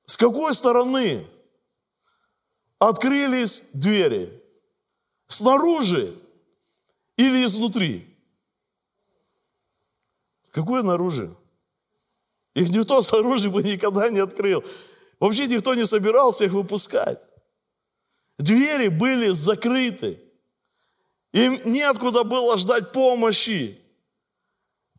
[0.05, 1.27] с какой стороны
[2.77, 4.41] открылись двери?
[5.27, 6.15] Снаружи
[7.15, 8.17] или изнутри?
[10.51, 11.38] Какое наружу?
[12.59, 14.61] Их никто снаружи бы никогда не открыл.
[15.17, 17.17] Вообще никто не собирался их выпускать.
[18.37, 20.19] Двери были закрыты.
[21.31, 23.79] Им неоткуда было ждать помощи.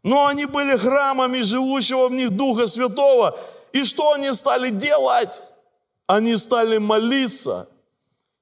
[0.02, 3.38] Но они были храмами живущего в них Духа Святого.
[3.74, 5.42] И что они стали делать?
[6.06, 7.68] Они стали молиться.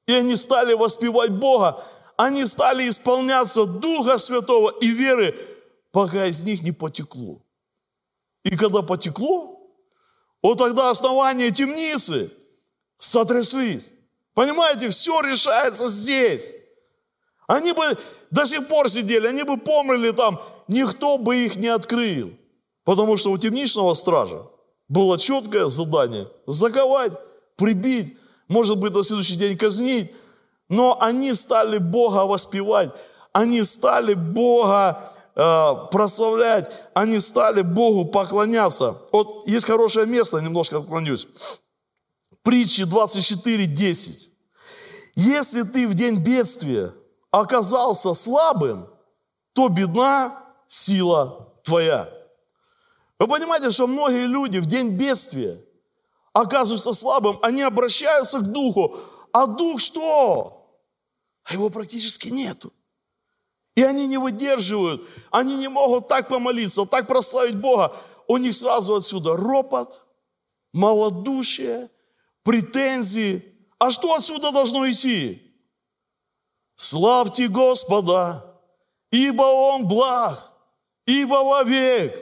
[0.06, 1.84] И они стали воспевать Бога.
[2.16, 5.34] Они стали исполняться Духа Святого и веры,
[5.90, 7.42] пока из них не потекло.
[8.48, 9.60] И когда потекло,
[10.42, 12.32] вот тогда основания темницы
[12.98, 13.92] сотряслись.
[14.32, 16.56] Понимаете, все решается здесь.
[17.46, 17.98] Они бы
[18.30, 22.32] до сих пор сидели, они бы помнили там, никто бы их не открыл.
[22.84, 24.46] Потому что у темничного стража
[24.88, 27.12] было четкое задание– заковать,
[27.56, 28.16] прибить,
[28.48, 30.10] может быть, на следующий день казнить.
[30.70, 32.90] Но они стали Бога воспевать,
[33.32, 39.00] они стали Бога прославлять, они стали Богу поклоняться.
[39.12, 41.28] Вот есть хорошее место, немножко отклонюсь.
[42.42, 44.30] Притчи 24, 10.
[45.14, 46.92] Если ты в день бедствия
[47.30, 48.88] оказался слабым,
[49.52, 52.08] то бедна сила твоя.
[53.20, 55.64] Вы понимаете, что многие люди в день бедствия
[56.32, 58.96] оказываются слабым, они обращаются к Духу,
[59.32, 60.80] а Дух что?
[61.44, 62.72] А его практически нету.
[63.78, 67.94] И они не выдерживают, они не могут так помолиться, так прославить Бога.
[68.26, 70.02] У них сразу отсюда ропот,
[70.72, 71.88] малодушие,
[72.42, 73.40] претензии.
[73.78, 75.40] А что отсюда должно идти?
[76.74, 78.60] Славьте Господа,
[79.12, 80.50] ибо Он благ,
[81.06, 82.20] ибо вовек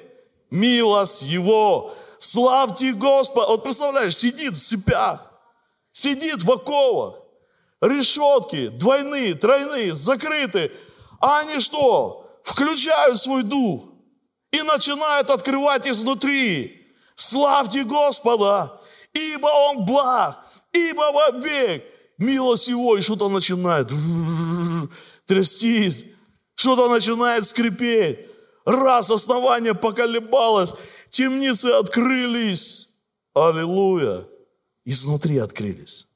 [0.51, 1.95] милость Его.
[2.19, 3.47] Славьте Господа.
[3.47, 5.33] Вот представляешь, сидит в цепях,
[5.91, 7.19] сидит в оковах,
[7.81, 10.71] решетки двойные, тройные, закрыты.
[11.27, 12.39] А они что?
[12.45, 13.83] Включают свой дух
[14.53, 16.87] и начинают открывать изнутри.
[17.17, 18.81] Славьте Господа,
[19.13, 20.39] ибо Он благ,
[20.73, 21.83] ибо вовек
[22.19, 23.89] милость Его, и что-то начинает
[25.27, 26.05] трястись,
[26.55, 28.21] что-то начинает скрипеть.
[28.65, 30.75] Раз основание поколебалось,
[31.11, 33.01] темницы открылись.
[33.35, 34.29] Аллилуйя.
[34.85, 36.07] Изнутри открылись.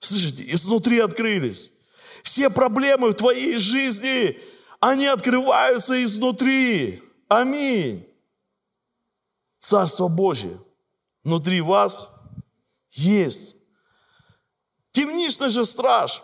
[0.00, 1.71] Слышите, изнутри открылись.
[2.22, 4.38] Все проблемы в твоей жизни,
[4.80, 7.02] они открываются изнутри.
[7.28, 8.06] Аминь.
[9.58, 10.58] Царство Божье
[11.24, 12.08] внутри вас
[12.90, 13.56] есть.
[14.92, 16.22] Темничный же страж,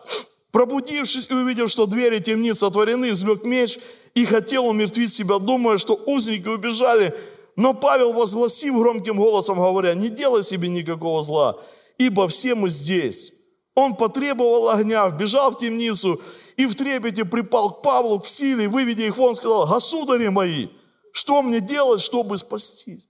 [0.51, 3.79] пробудившись и увидев, что двери темницы отворены, извлек меч
[4.15, 7.15] и хотел умертвить себя, думая, что узники убежали.
[7.57, 11.59] Но Павел, возгласив громким голосом, говоря, не делай себе никакого зла,
[11.97, 13.38] ибо все мы здесь.
[13.79, 16.21] Он потребовал огня, вбежал в темницу
[16.57, 20.69] и в трепете припал к Павлу, к силе, выведя их вон, сказал, государи мои,
[21.13, 23.09] что мне делать, чтобы спастись?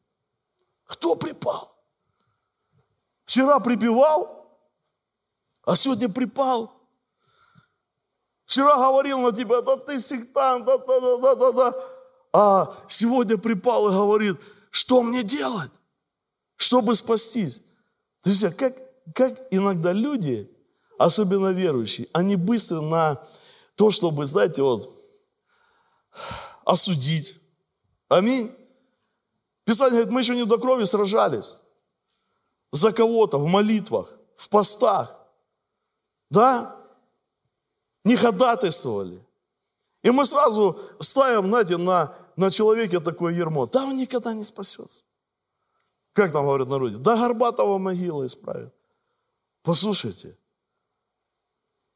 [0.84, 1.74] Кто припал?
[3.24, 4.60] Вчера припевал,
[5.64, 6.70] а сегодня припал.
[8.44, 11.74] Вчера говорил на тебя, да ты сектант, да, да, да, да, да, да.
[12.34, 14.36] А сегодня припал и говорит,
[14.70, 15.70] что мне делать,
[16.56, 17.62] чтобы спастись.
[18.22, 18.76] Друзья, как,
[19.14, 20.54] как иногда люди,
[20.98, 23.22] особенно верующие, они быстро на
[23.76, 24.94] то, чтобы, знаете, вот,
[26.64, 27.36] осудить.
[28.08, 28.54] Аминь.
[29.64, 31.56] Писание говорит, мы еще не до крови сражались.
[32.72, 35.16] За кого-то в молитвах, в постах.
[36.30, 36.76] Да?
[38.04, 39.24] Не ходатайствовали.
[40.02, 43.66] И мы сразу ставим, знаете, на, на человеке такое ермо.
[43.66, 45.04] Да, он никогда не спасется.
[46.12, 46.96] Как там говорят народе?
[46.96, 48.72] Да Горбатова могила исправит.
[49.62, 50.36] Послушайте,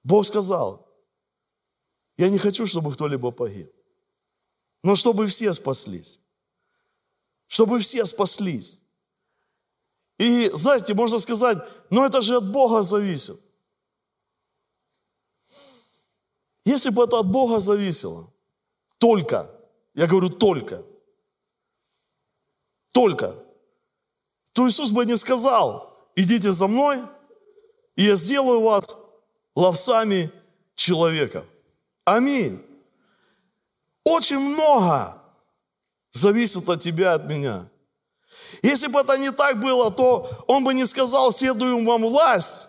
[0.04, 0.88] Бог сказал,
[2.16, 3.72] я не хочу, чтобы кто-либо погиб,
[4.82, 6.20] но чтобы все спаслись.
[7.46, 8.80] Чтобы все спаслись.
[10.18, 11.58] И знаете, можно сказать,
[11.90, 13.40] но это же от Бога зависит.
[16.64, 18.32] Если бы это от Бога зависело,
[18.98, 19.50] только,
[19.94, 20.84] я говорю только,
[22.92, 23.34] только,
[24.52, 27.02] то Иисус бы не сказал, идите за мной,
[27.96, 29.01] и я сделаю вас
[29.54, 30.30] ловцами
[30.74, 31.44] человека.
[32.04, 32.64] Аминь.
[34.04, 35.22] Очень много
[36.10, 37.68] зависит от тебя, от меня.
[38.62, 42.68] Если бы это не так было, то он бы не сказал, следуем вам власть,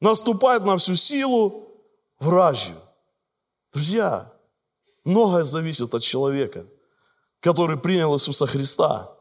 [0.00, 1.68] наступать на всю силу
[2.18, 2.76] вражью.
[3.72, 4.32] Друзья,
[5.04, 6.66] многое зависит от человека,
[7.40, 9.12] который принял Иисуса Христа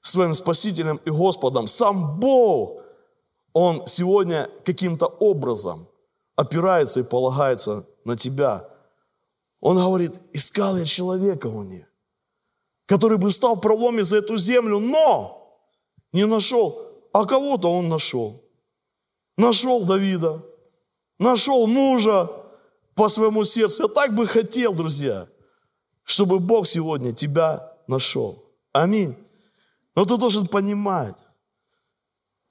[0.00, 1.66] своим Спасителем и Господом.
[1.66, 2.82] Сам Бог,
[3.52, 5.89] Он сегодня каким-то образом
[6.40, 8.68] опирается и полагается на тебя.
[9.60, 11.86] Он говорит, искал я человека у них,
[12.86, 15.60] который бы стал в проломе за эту землю, но
[16.12, 16.78] не нашел.
[17.12, 18.42] А кого-то он нашел.
[19.36, 20.42] Нашел Давида,
[21.18, 22.30] нашел мужа,
[22.94, 23.84] по своему сердцу.
[23.84, 25.26] Я так бы хотел, друзья,
[26.04, 28.44] чтобы Бог сегодня тебя нашел.
[28.72, 29.16] Аминь.
[29.96, 31.16] Но ты должен понимать,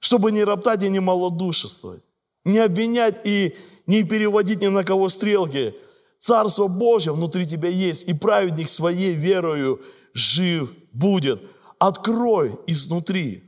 [0.00, 2.02] чтобы не роптать и не малодушествовать,
[2.44, 3.54] не обвинять и
[3.90, 5.74] не переводить ни на кого стрелки.
[6.18, 9.80] Царство Божье внутри тебя есть, и праведник своей верою
[10.14, 11.42] жив будет.
[11.78, 13.42] Открой изнутри.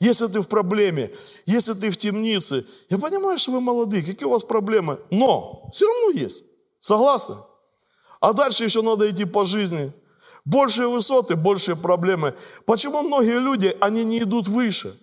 [0.00, 1.10] Если ты в проблеме,
[1.46, 5.86] если ты в темнице, я понимаю, что вы молодые, какие у вас проблемы, но все
[5.86, 6.44] равно есть.
[6.80, 7.36] Согласны?
[8.20, 9.92] А дальше еще надо идти по жизни.
[10.44, 12.34] Большие высоты, большие проблемы.
[12.64, 14.98] Почему многие люди, они не идут выше?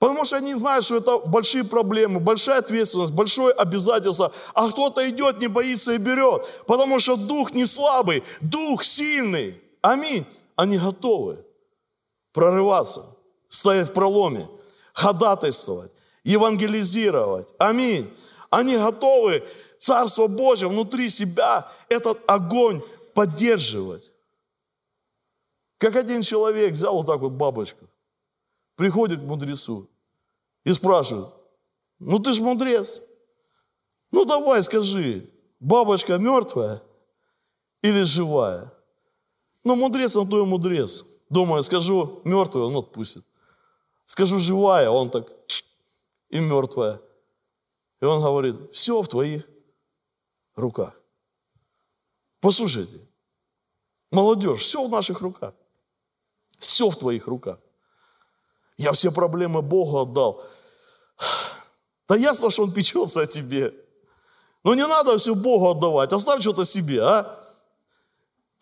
[0.00, 4.32] Потому что они знают, что это большие проблемы, большая ответственность, большое обязательство.
[4.54, 6.64] А кто-то идет, не боится и берет.
[6.66, 9.60] Потому что дух не слабый, дух сильный.
[9.82, 10.24] Аминь.
[10.56, 11.44] Они готовы
[12.32, 13.04] прорываться
[13.50, 14.48] стоять в проломе,
[14.94, 15.92] ходатайствовать,
[16.24, 17.48] евангелизировать.
[17.58, 18.10] Аминь.
[18.48, 19.44] Они готовы
[19.78, 22.82] Царство Божье внутри себя, этот огонь
[23.14, 24.10] поддерживать.
[25.76, 27.86] Как один человек взял вот так вот бабочку,
[28.76, 29.89] приходит к мудрецу
[30.64, 31.28] и спрашивает,
[31.98, 33.02] ну ты ж мудрец,
[34.10, 35.30] ну давай скажи,
[35.60, 36.82] бабочка мертвая
[37.82, 38.72] или живая?
[39.64, 41.04] Ну мудрец, он то и мудрец.
[41.28, 43.24] Думаю, скажу мертвую, он отпустит.
[44.04, 45.30] Скажу живая, он так
[46.28, 47.00] и мертвая.
[48.00, 49.46] И он говорит, все в твоих
[50.56, 51.00] руках.
[52.40, 53.06] Послушайте,
[54.10, 55.54] молодежь, все в наших руках.
[56.58, 57.58] Все в твоих руках.
[58.80, 60.42] Я все проблемы Богу отдал.
[62.08, 63.74] Да ясно, что Он печется о тебе.
[64.64, 67.46] Но не надо все Богу отдавать, оставь что-то себе, а?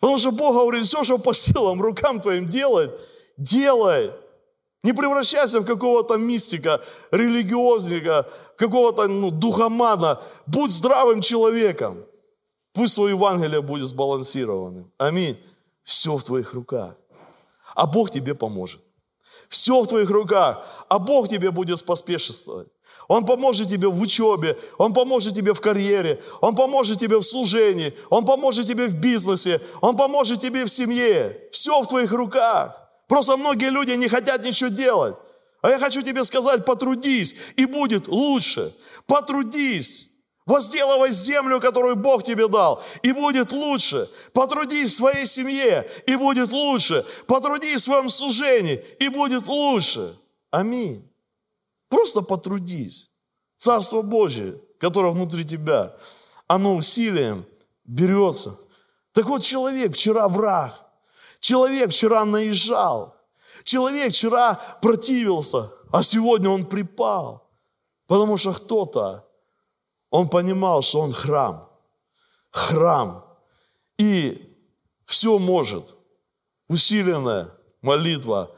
[0.01, 2.91] Потому что Бог говорит, все, что по силам рукам твоим делать,
[3.37, 4.11] делай.
[4.83, 10.19] Не превращайся в какого-то мистика, религиозника, какого-то ну, духомана.
[10.45, 12.05] Будь здравым человеком.
[12.73, 14.91] Пусть свое Евангелие будет сбалансированным.
[14.97, 15.37] Аминь.
[15.83, 16.95] Все в твоих руках.
[17.73, 18.81] А Бог тебе поможет.
[19.49, 20.65] Все в твоих руках.
[20.87, 22.67] А Бог тебе будет поспешествовать.
[23.07, 27.95] Он поможет тебе в учебе, Он поможет тебе в карьере, Он поможет тебе в служении,
[28.11, 31.41] Он поможет тебе в бизнесе, Он поможет тебе в семье.
[31.51, 32.75] Все в твоих руках.
[33.07, 35.15] Просто многие люди не хотят ничего делать.
[35.61, 38.73] А я хочу тебе сказать, потрудись, и будет лучше.
[39.07, 40.08] Потрудись.
[40.49, 44.09] Возделывай землю, которую Бог тебе дал, и будет лучше.
[44.33, 47.05] Потрудись в своей семье, и будет лучше.
[47.27, 50.17] Потрудись в своем служении, и будет лучше.
[50.51, 51.07] Аминь.
[51.87, 53.09] Просто потрудись.
[53.55, 55.95] Царство Божие, которое внутри тебя,
[56.47, 57.45] оно усилием
[57.85, 58.57] берется.
[59.13, 60.73] Так вот, человек вчера враг–
[61.39, 63.15] Человек вчера наезжал.
[63.63, 67.49] Человек вчера противился, а сегодня он припал.
[68.07, 69.28] Потому что кто-то,
[70.09, 71.69] он понимал, что он храм.
[72.51, 73.25] храм
[73.97, 74.57] и
[75.05, 75.95] все может.
[76.67, 77.51] Усиленная
[77.81, 78.55] молитва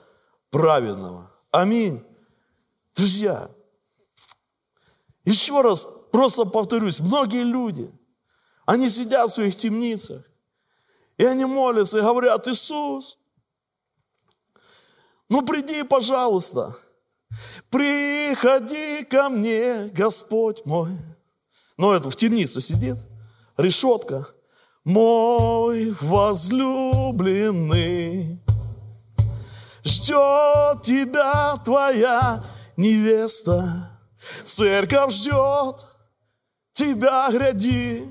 [0.50, 1.32] праведного.
[1.52, 2.06] Аминь.
[2.96, 3.50] Друзья,
[5.24, 7.92] еще раз просто повторюсь, многие люди,
[8.66, 10.24] они сидят в своих темницах,
[11.18, 13.18] и они молятся и говорят, Иисус,
[15.30, 16.76] ну приди, пожалуйста,
[17.70, 20.98] приходи ко мне, Господь мой.
[21.82, 22.98] Но это в темнице сидит,
[23.58, 24.28] решетка.
[24.84, 28.40] Мой возлюбленный,
[29.84, 32.44] ждет тебя твоя
[32.78, 33.90] невеста.
[34.44, 35.88] Церковь ждет
[36.72, 38.06] тебя, гряди.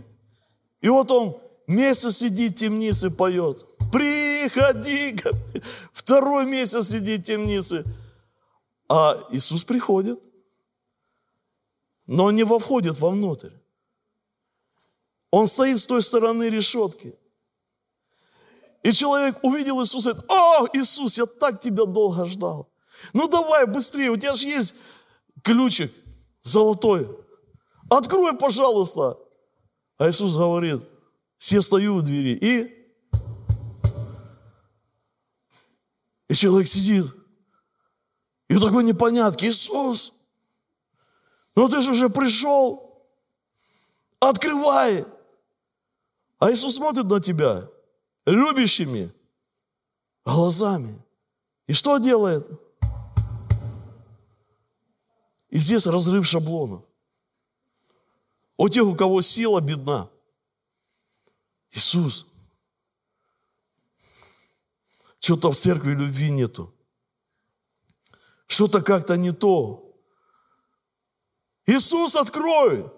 [0.80, 1.36] И вот он
[1.68, 3.64] месяц сидит в темнице, поет.
[3.92, 5.16] Приходи,
[5.92, 7.84] второй месяц сидит в темнице.
[8.88, 10.20] А Иисус приходит,
[12.08, 13.59] но не входит вовнутрь.
[15.30, 17.14] Он стоит с той стороны решетки.
[18.82, 22.68] И человек увидел Иисуса и говорит, о, Иисус, я так тебя долго ждал.
[23.12, 24.74] Ну давай быстрее, у тебя же есть
[25.42, 25.92] ключик
[26.42, 27.08] золотой.
[27.88, 29.18] Открой, пожалуйста.
[29.98, 30.82] А Иисус говорит,
[31.36, 32.38] все стою у двери.
[32.40, 32.90] И,
[36.28, 37.06] и человек сидит.
[38.48, 40.12] И в такой непонятке, Иисус,
[41.54, 43.06] ну ты же уже пришел.
[44.18, 45.04] Открывай.
[46.40, 47.68] А Иисус смотрит на тебя
[48.24, 49.12] любящими
[50.24, 51.00] глазами.
[51.66, 52.48] И что делает?
[55.50, 56.82] И здесь разрыв шаблона.
[58.56, 60.10] У тех, у кого сила бедна.
[61.72, 62.26] Иисус.
[65.18, 66.74] Что-то в церкви любви нету.
[68.46, 69.94] Что-то как-то не то.
[71.66, 72.90] Иисус, открой!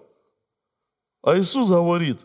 [1.21, 2.21] А Иисус говорит,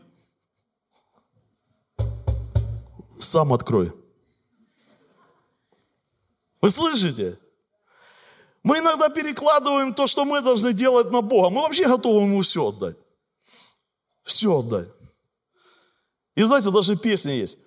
[3.19, 3.93] сам открой.
[6.61, 7.39] Вы слышите?
[8.63, 11.49] Мы иногда перекладываем то, что мы должны делать на Бога.
[11.49, 12.97] Мы вообще готовы Ему все отдать.
[14.25, 14.89] Все отдать.
[16.35, 17.59] И знаете, даже песня есть.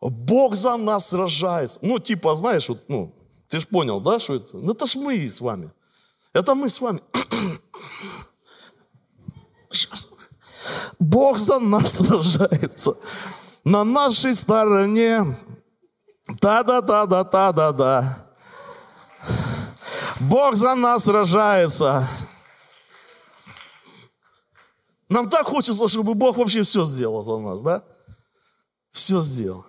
[0.00, 1.78] Бог за нас сражается.
[1.82, 3.14] Ну, типа, знаешь, вот, ну,
[3.48, 4.56] ты же понял, да, что это?
[4.56, 5.70] Ну, это ж мы с вами.
[6.32, 7.00] Это мы с вами.
[9.70, 10.08] Сейчас.
[10.98, 12.96] Бог за нас сражается.
[13.64, 15.38] На нашей стороне.
[16.40, 18.26] Та-да-да-да-та-да-да.
[20.20, 22.08] Бог за нас сражается.
[25.08, 27.82] Нам так хочется, чтобы Бог вообще все сделал за нас, да?
[28.90, 29.64] Все сделал.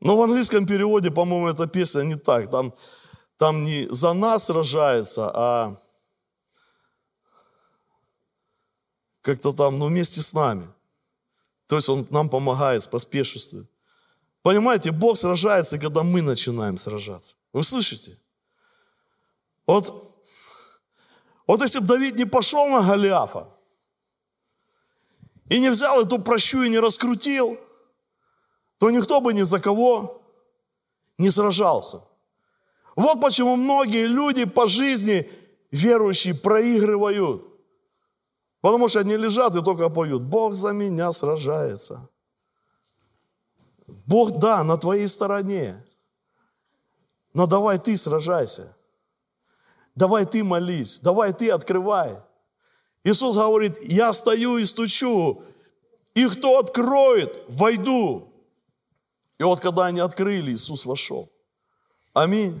[0.00, 2.50] Но в английском переводе, по-моему, эта песня не так.
[2.50, 2.74] Там,
[3.36, 5.76] там не за нас сражается, а
[9.22, 10.68] как-то там, ну, вместе с нами.
[11.66, 13.68] То есть Он нам помогает, поспешествует.
[14.42, 17.34] Понимаете, Бог сражается, когда мы начинаем сражаться.
[17.52, 18.16] Вы слышите?
[19.66, 20.14] Вот,
[21.46, 23.48] вот если бы Давид не пошел на Голиафа
[25.48, 27.58] и не взял эту прощу и не раскрутил,
[28.78, 30.22] то никто бы ни за кого
[31.18, 32.02] не сражался.
[32.94, 35.28] Вот почему многие люди по жизни
[35.70, 37.46] верующие проигрывают.
[38.66, 40.22] Потому что они лежат и только поют.
[40.22, 42.10] Бог за меня сражается.
[43.86, 45.84] Бог, да, на твоей стороне.
[47.32, 48.76] Но давай ты сражайся.
[49.94, 50.98] Давай ты молись.
[50.98, 52.18] Давай ты открывай.
[53.04, 55.44] Иисус говорит, я стою и стучу.
[56.14, 58.32] И кто откроет, войду.
[59.38, 61.30] И вот когда они открыли, Иисус вошел.
[62.14, 62.60] Аминь.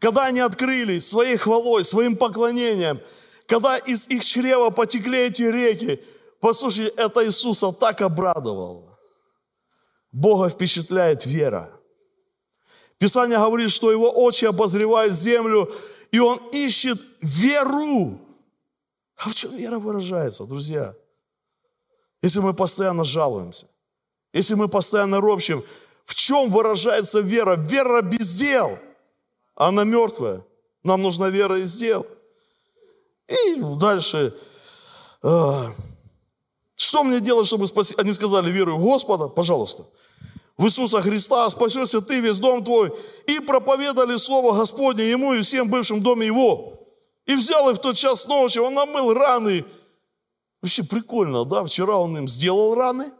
[0.00, 3.00] Когда они открыли своей хвалой, своим поклонением,
[3.46, 6.02] когда из их чрева потекли эти реки,
[6.40, 8.98] послушай, это Иисуса так обрадовало.
[10.12, 11.70] Бога впечатляет вера.
[12.98, 15.72] Писание говорит, что его очи обозревают землю,
[16.12, 18.18] и он ищет веру.
[19.16, 20.94] А в чем вера выражается, друзья?
[22.22, 23.66] Если мы постоянно жалуемся,
[24.32, 25.64] если мы постоянно ропщим,
[26.04, 27.56] в чем выражается вера?
[27.56, 28.78] Вера без дел.
[29.54, 30.44] Она мертвая.
[30.82, 32.06] Нам нужна вера из дел.
[33.54, 34.34] И дальше.
[35.22, 35.66] Э,
[36.74, 37.94] что мне делать, чтобы спасти?
[37.98, 39.84] Они сказали, верую Господа, пожалуйста
[40.56, 42.92] в Иисуса Христа, спасешься ты, весь дом твой.
[43.26, 46.78] И проповедали Слово Господне ему и всем бывшим в доме его.
[47.26, 49.64] И взял их в тот час ночи, он намыл раны.
[50.60, 51.64] Вообще прикольно, да?
[51.64, 53.12] Вчера он им сделал раны,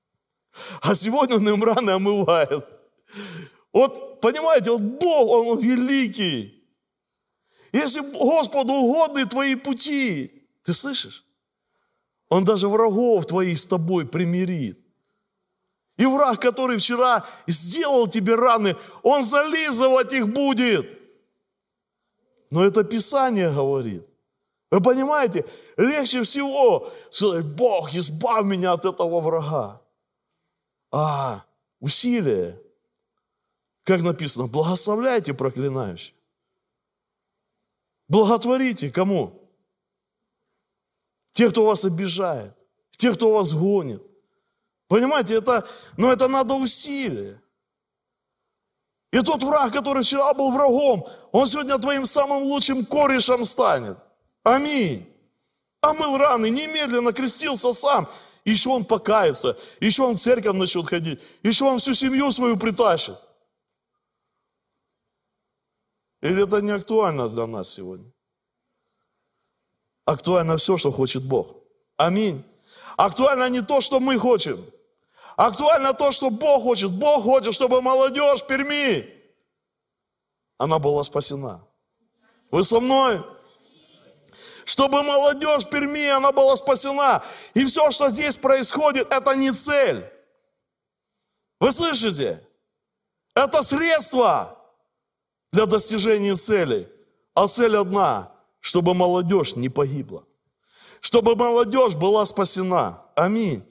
[0.80, 2.66] а сегодня он им раны омывает.
[3.72, 6.59] Вот, понимаете, вот Бог, Он великий.
[7.72, 11.24] Если Господу угодны твои пути, ты слышишь?
[12.28, 14.78] Он даже врагов твоих с тобой примирит.
[15.96, 20.88] И враг, который вчера сделал тебе раны, он зализывать их будет.
[22.50, 24.06] Но это Писание говорит.
[24.70, 25.44] Вы понимаете,
[25.76, 29.82] легче всего сказать, Бог, избавь меня от этого врага.
[30.92, 31.44] А
[31.80, 32.60] усилие,
[33.84, 36.14] как написано, благословляйте проклинающих.
[38.10, 39.40] Благотворите кому?
[41.32, 42.52] Те, кто вас обижает,
[42.96, 44.02] те, кто вас гонит.
[44.88, 45.64] Понимаете, это,
[45.96, 47.40] но это надо усилие.
[49.12, 53.96] И тот враг, который вчера был врагом, он сегодня твоим самым лучшим корешем станет.
[54.42, 55.06] Аминь.
[55.80, 58.08] Омыл раны, немедленно крестился сам.
[58.44, 63.14] Еще он покается, еще он в церковь начнет ходить, еще он всю семью свою притащит.
[66.22, 68.12] Или это не актуально для нас сегодня?
[70.04, 71.56] Актуально все, что хочет Бог.
[71.96, 72.44] Аминь.
[72.96, 74.58] Актуально не то, что мы хотим.
[75.36, 76.90] Актуально то, что Бог хочет.
[76.90, 79.08] Бог хочет, чтобы молодежь Перми,
[80.58, 81.66] она была спасена.
[82.50, 83.24] Вы со мной?
[84.66, 87.24] Чтобы молодежь Перми, она была спасена.
[87.54, 90.04] И все, что здесь происходит, это не цель.
[91.60, 92.46] Вы слышите?
[93.34, 94.59] Это средство
[95.52, 96.88] для достижения цели.
[97.34, 100.24] А цель одна, чтобы молодежь не погибла.
[101.00, 103.02] Чтобы молодежь была спасена.
[103.14, 103.62] Аминь.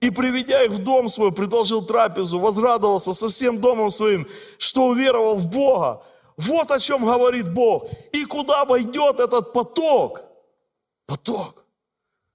[0.00, 4.26] И приведя их в дом свой, предложил трапезу, возрадовался со всем домом своим,
[4.58, 6.02] что уверовал в Бога.
[6.36, 7.88] Вот о чем говорит Бог.
[8.12, 10.24] И куда войдет этот поток?
[11.06, 11.64] Поток.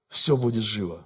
[0.08, 1.06] Все будет живо.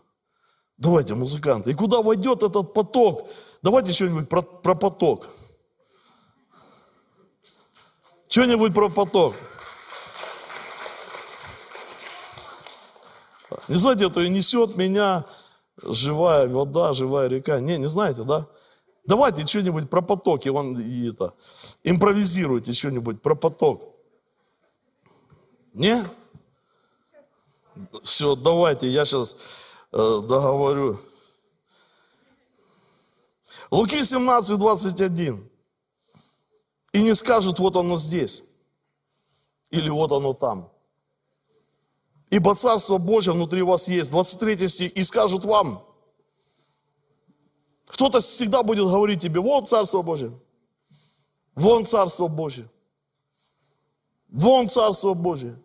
[0.77, 1.71] Давайте, музыканты.
[1.71, 3.29] И куда войдет этот поток?
[3.61, 5.29] Давайте что-нибудь про, про поток.
[8.33, 9.35] Что-нибудь про поток.
[13.67, 15.25] Не знаете, это и несет меня
[15.83, 17.59] живая вода, живая река.
[17.59, 18.47] Не, не знаете, да?
[19.05, 21.35] Давайте что-нибудь про поток, и, он, и это,
[21.83, 23.83] импровизируйте что-нибудь про поток.
[25.75, 26.03] Не?
[28.01, 29.37] Все, давайте, я сейчас
[29.91, 30.99] э, договорю.
[33.69, 35.52] Луки 17, 21.
[36.93, 38.43] И не скажут, вот оно здесь.
[39.71, 40.71] Или вот оно там.
[42.29, 44.11] Ибо Царство Божье внутри вас есть.
[44.11, 44.93] 23 стих.
[44.93, 45.85] И скажут вам.
[47.85, 50.31] Кто-то всегда будет говорить тебе, вот Царство Божье.
[51.55, 52.69] Вон Царство Божье.
[54.29, 55.59] Вон Царство Божье.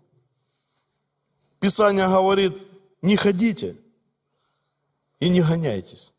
[1.60, 2.52] Писание говорит,
[3.00, 3.76] не ходите
[5.20, 6.14] и не гоняйтесь.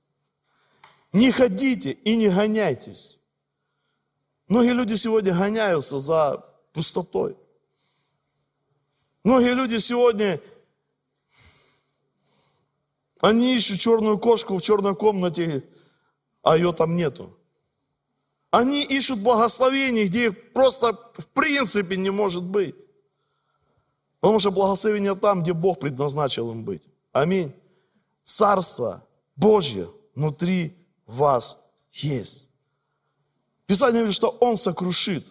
[1.14, 3.19] Не ходите и не гоняйтесь.
[4.50, 6.43] Многие люди сегодня гоняются за
[6.74, 7.38] пустотой.
[9.24, 10.41] Многие люди сегодня,
[13.20, 15.64] они ищут черную кошку в черной комнате,
[16.41, 17.38] а ее там нету.
[18.50, 22.76] Они ищут благословений, где их просто в принципе не может быть.
[24.20, 26.82] Потому что благословение там, где Бог предназначил им быть.
[27.12, 27.54] Аминь.
[28.24, 30.76] Царство Божье внутри
[31.06, 32.49] вас есть.
[33.70, 35.24] Писание говорит, что Он сокрушит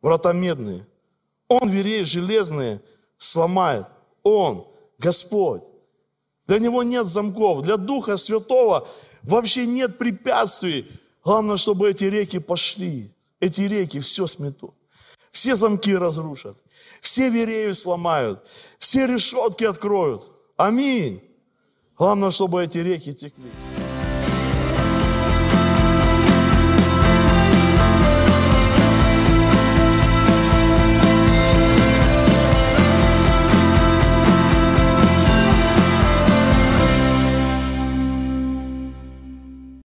[0.00, 0.86] врата медные.
[1.48, 2.80] Он верей железные
[3.18, 3.86] сломает.
[4.22, 5.62] Он, Господь.
[6.46, 7.62] Для Него нет замков.
[7.62, 8.86] Для Духа Святого
[9.24, 10.88] вообще нет препятствий.
[11.24, 13.12] Главное, чтобы эти реки пошли.
[13.40, 14.74] Эти реки все сметут.
[15.32, 16.56] Все замки разрушат.
[17.00, 18.46] Все верею сломают.
[18.78, 20.28] Все решетки откроют.
[20.56, 21.20] Аминь.
[21.98, 23.50] Главное, чтобы эти реки текли.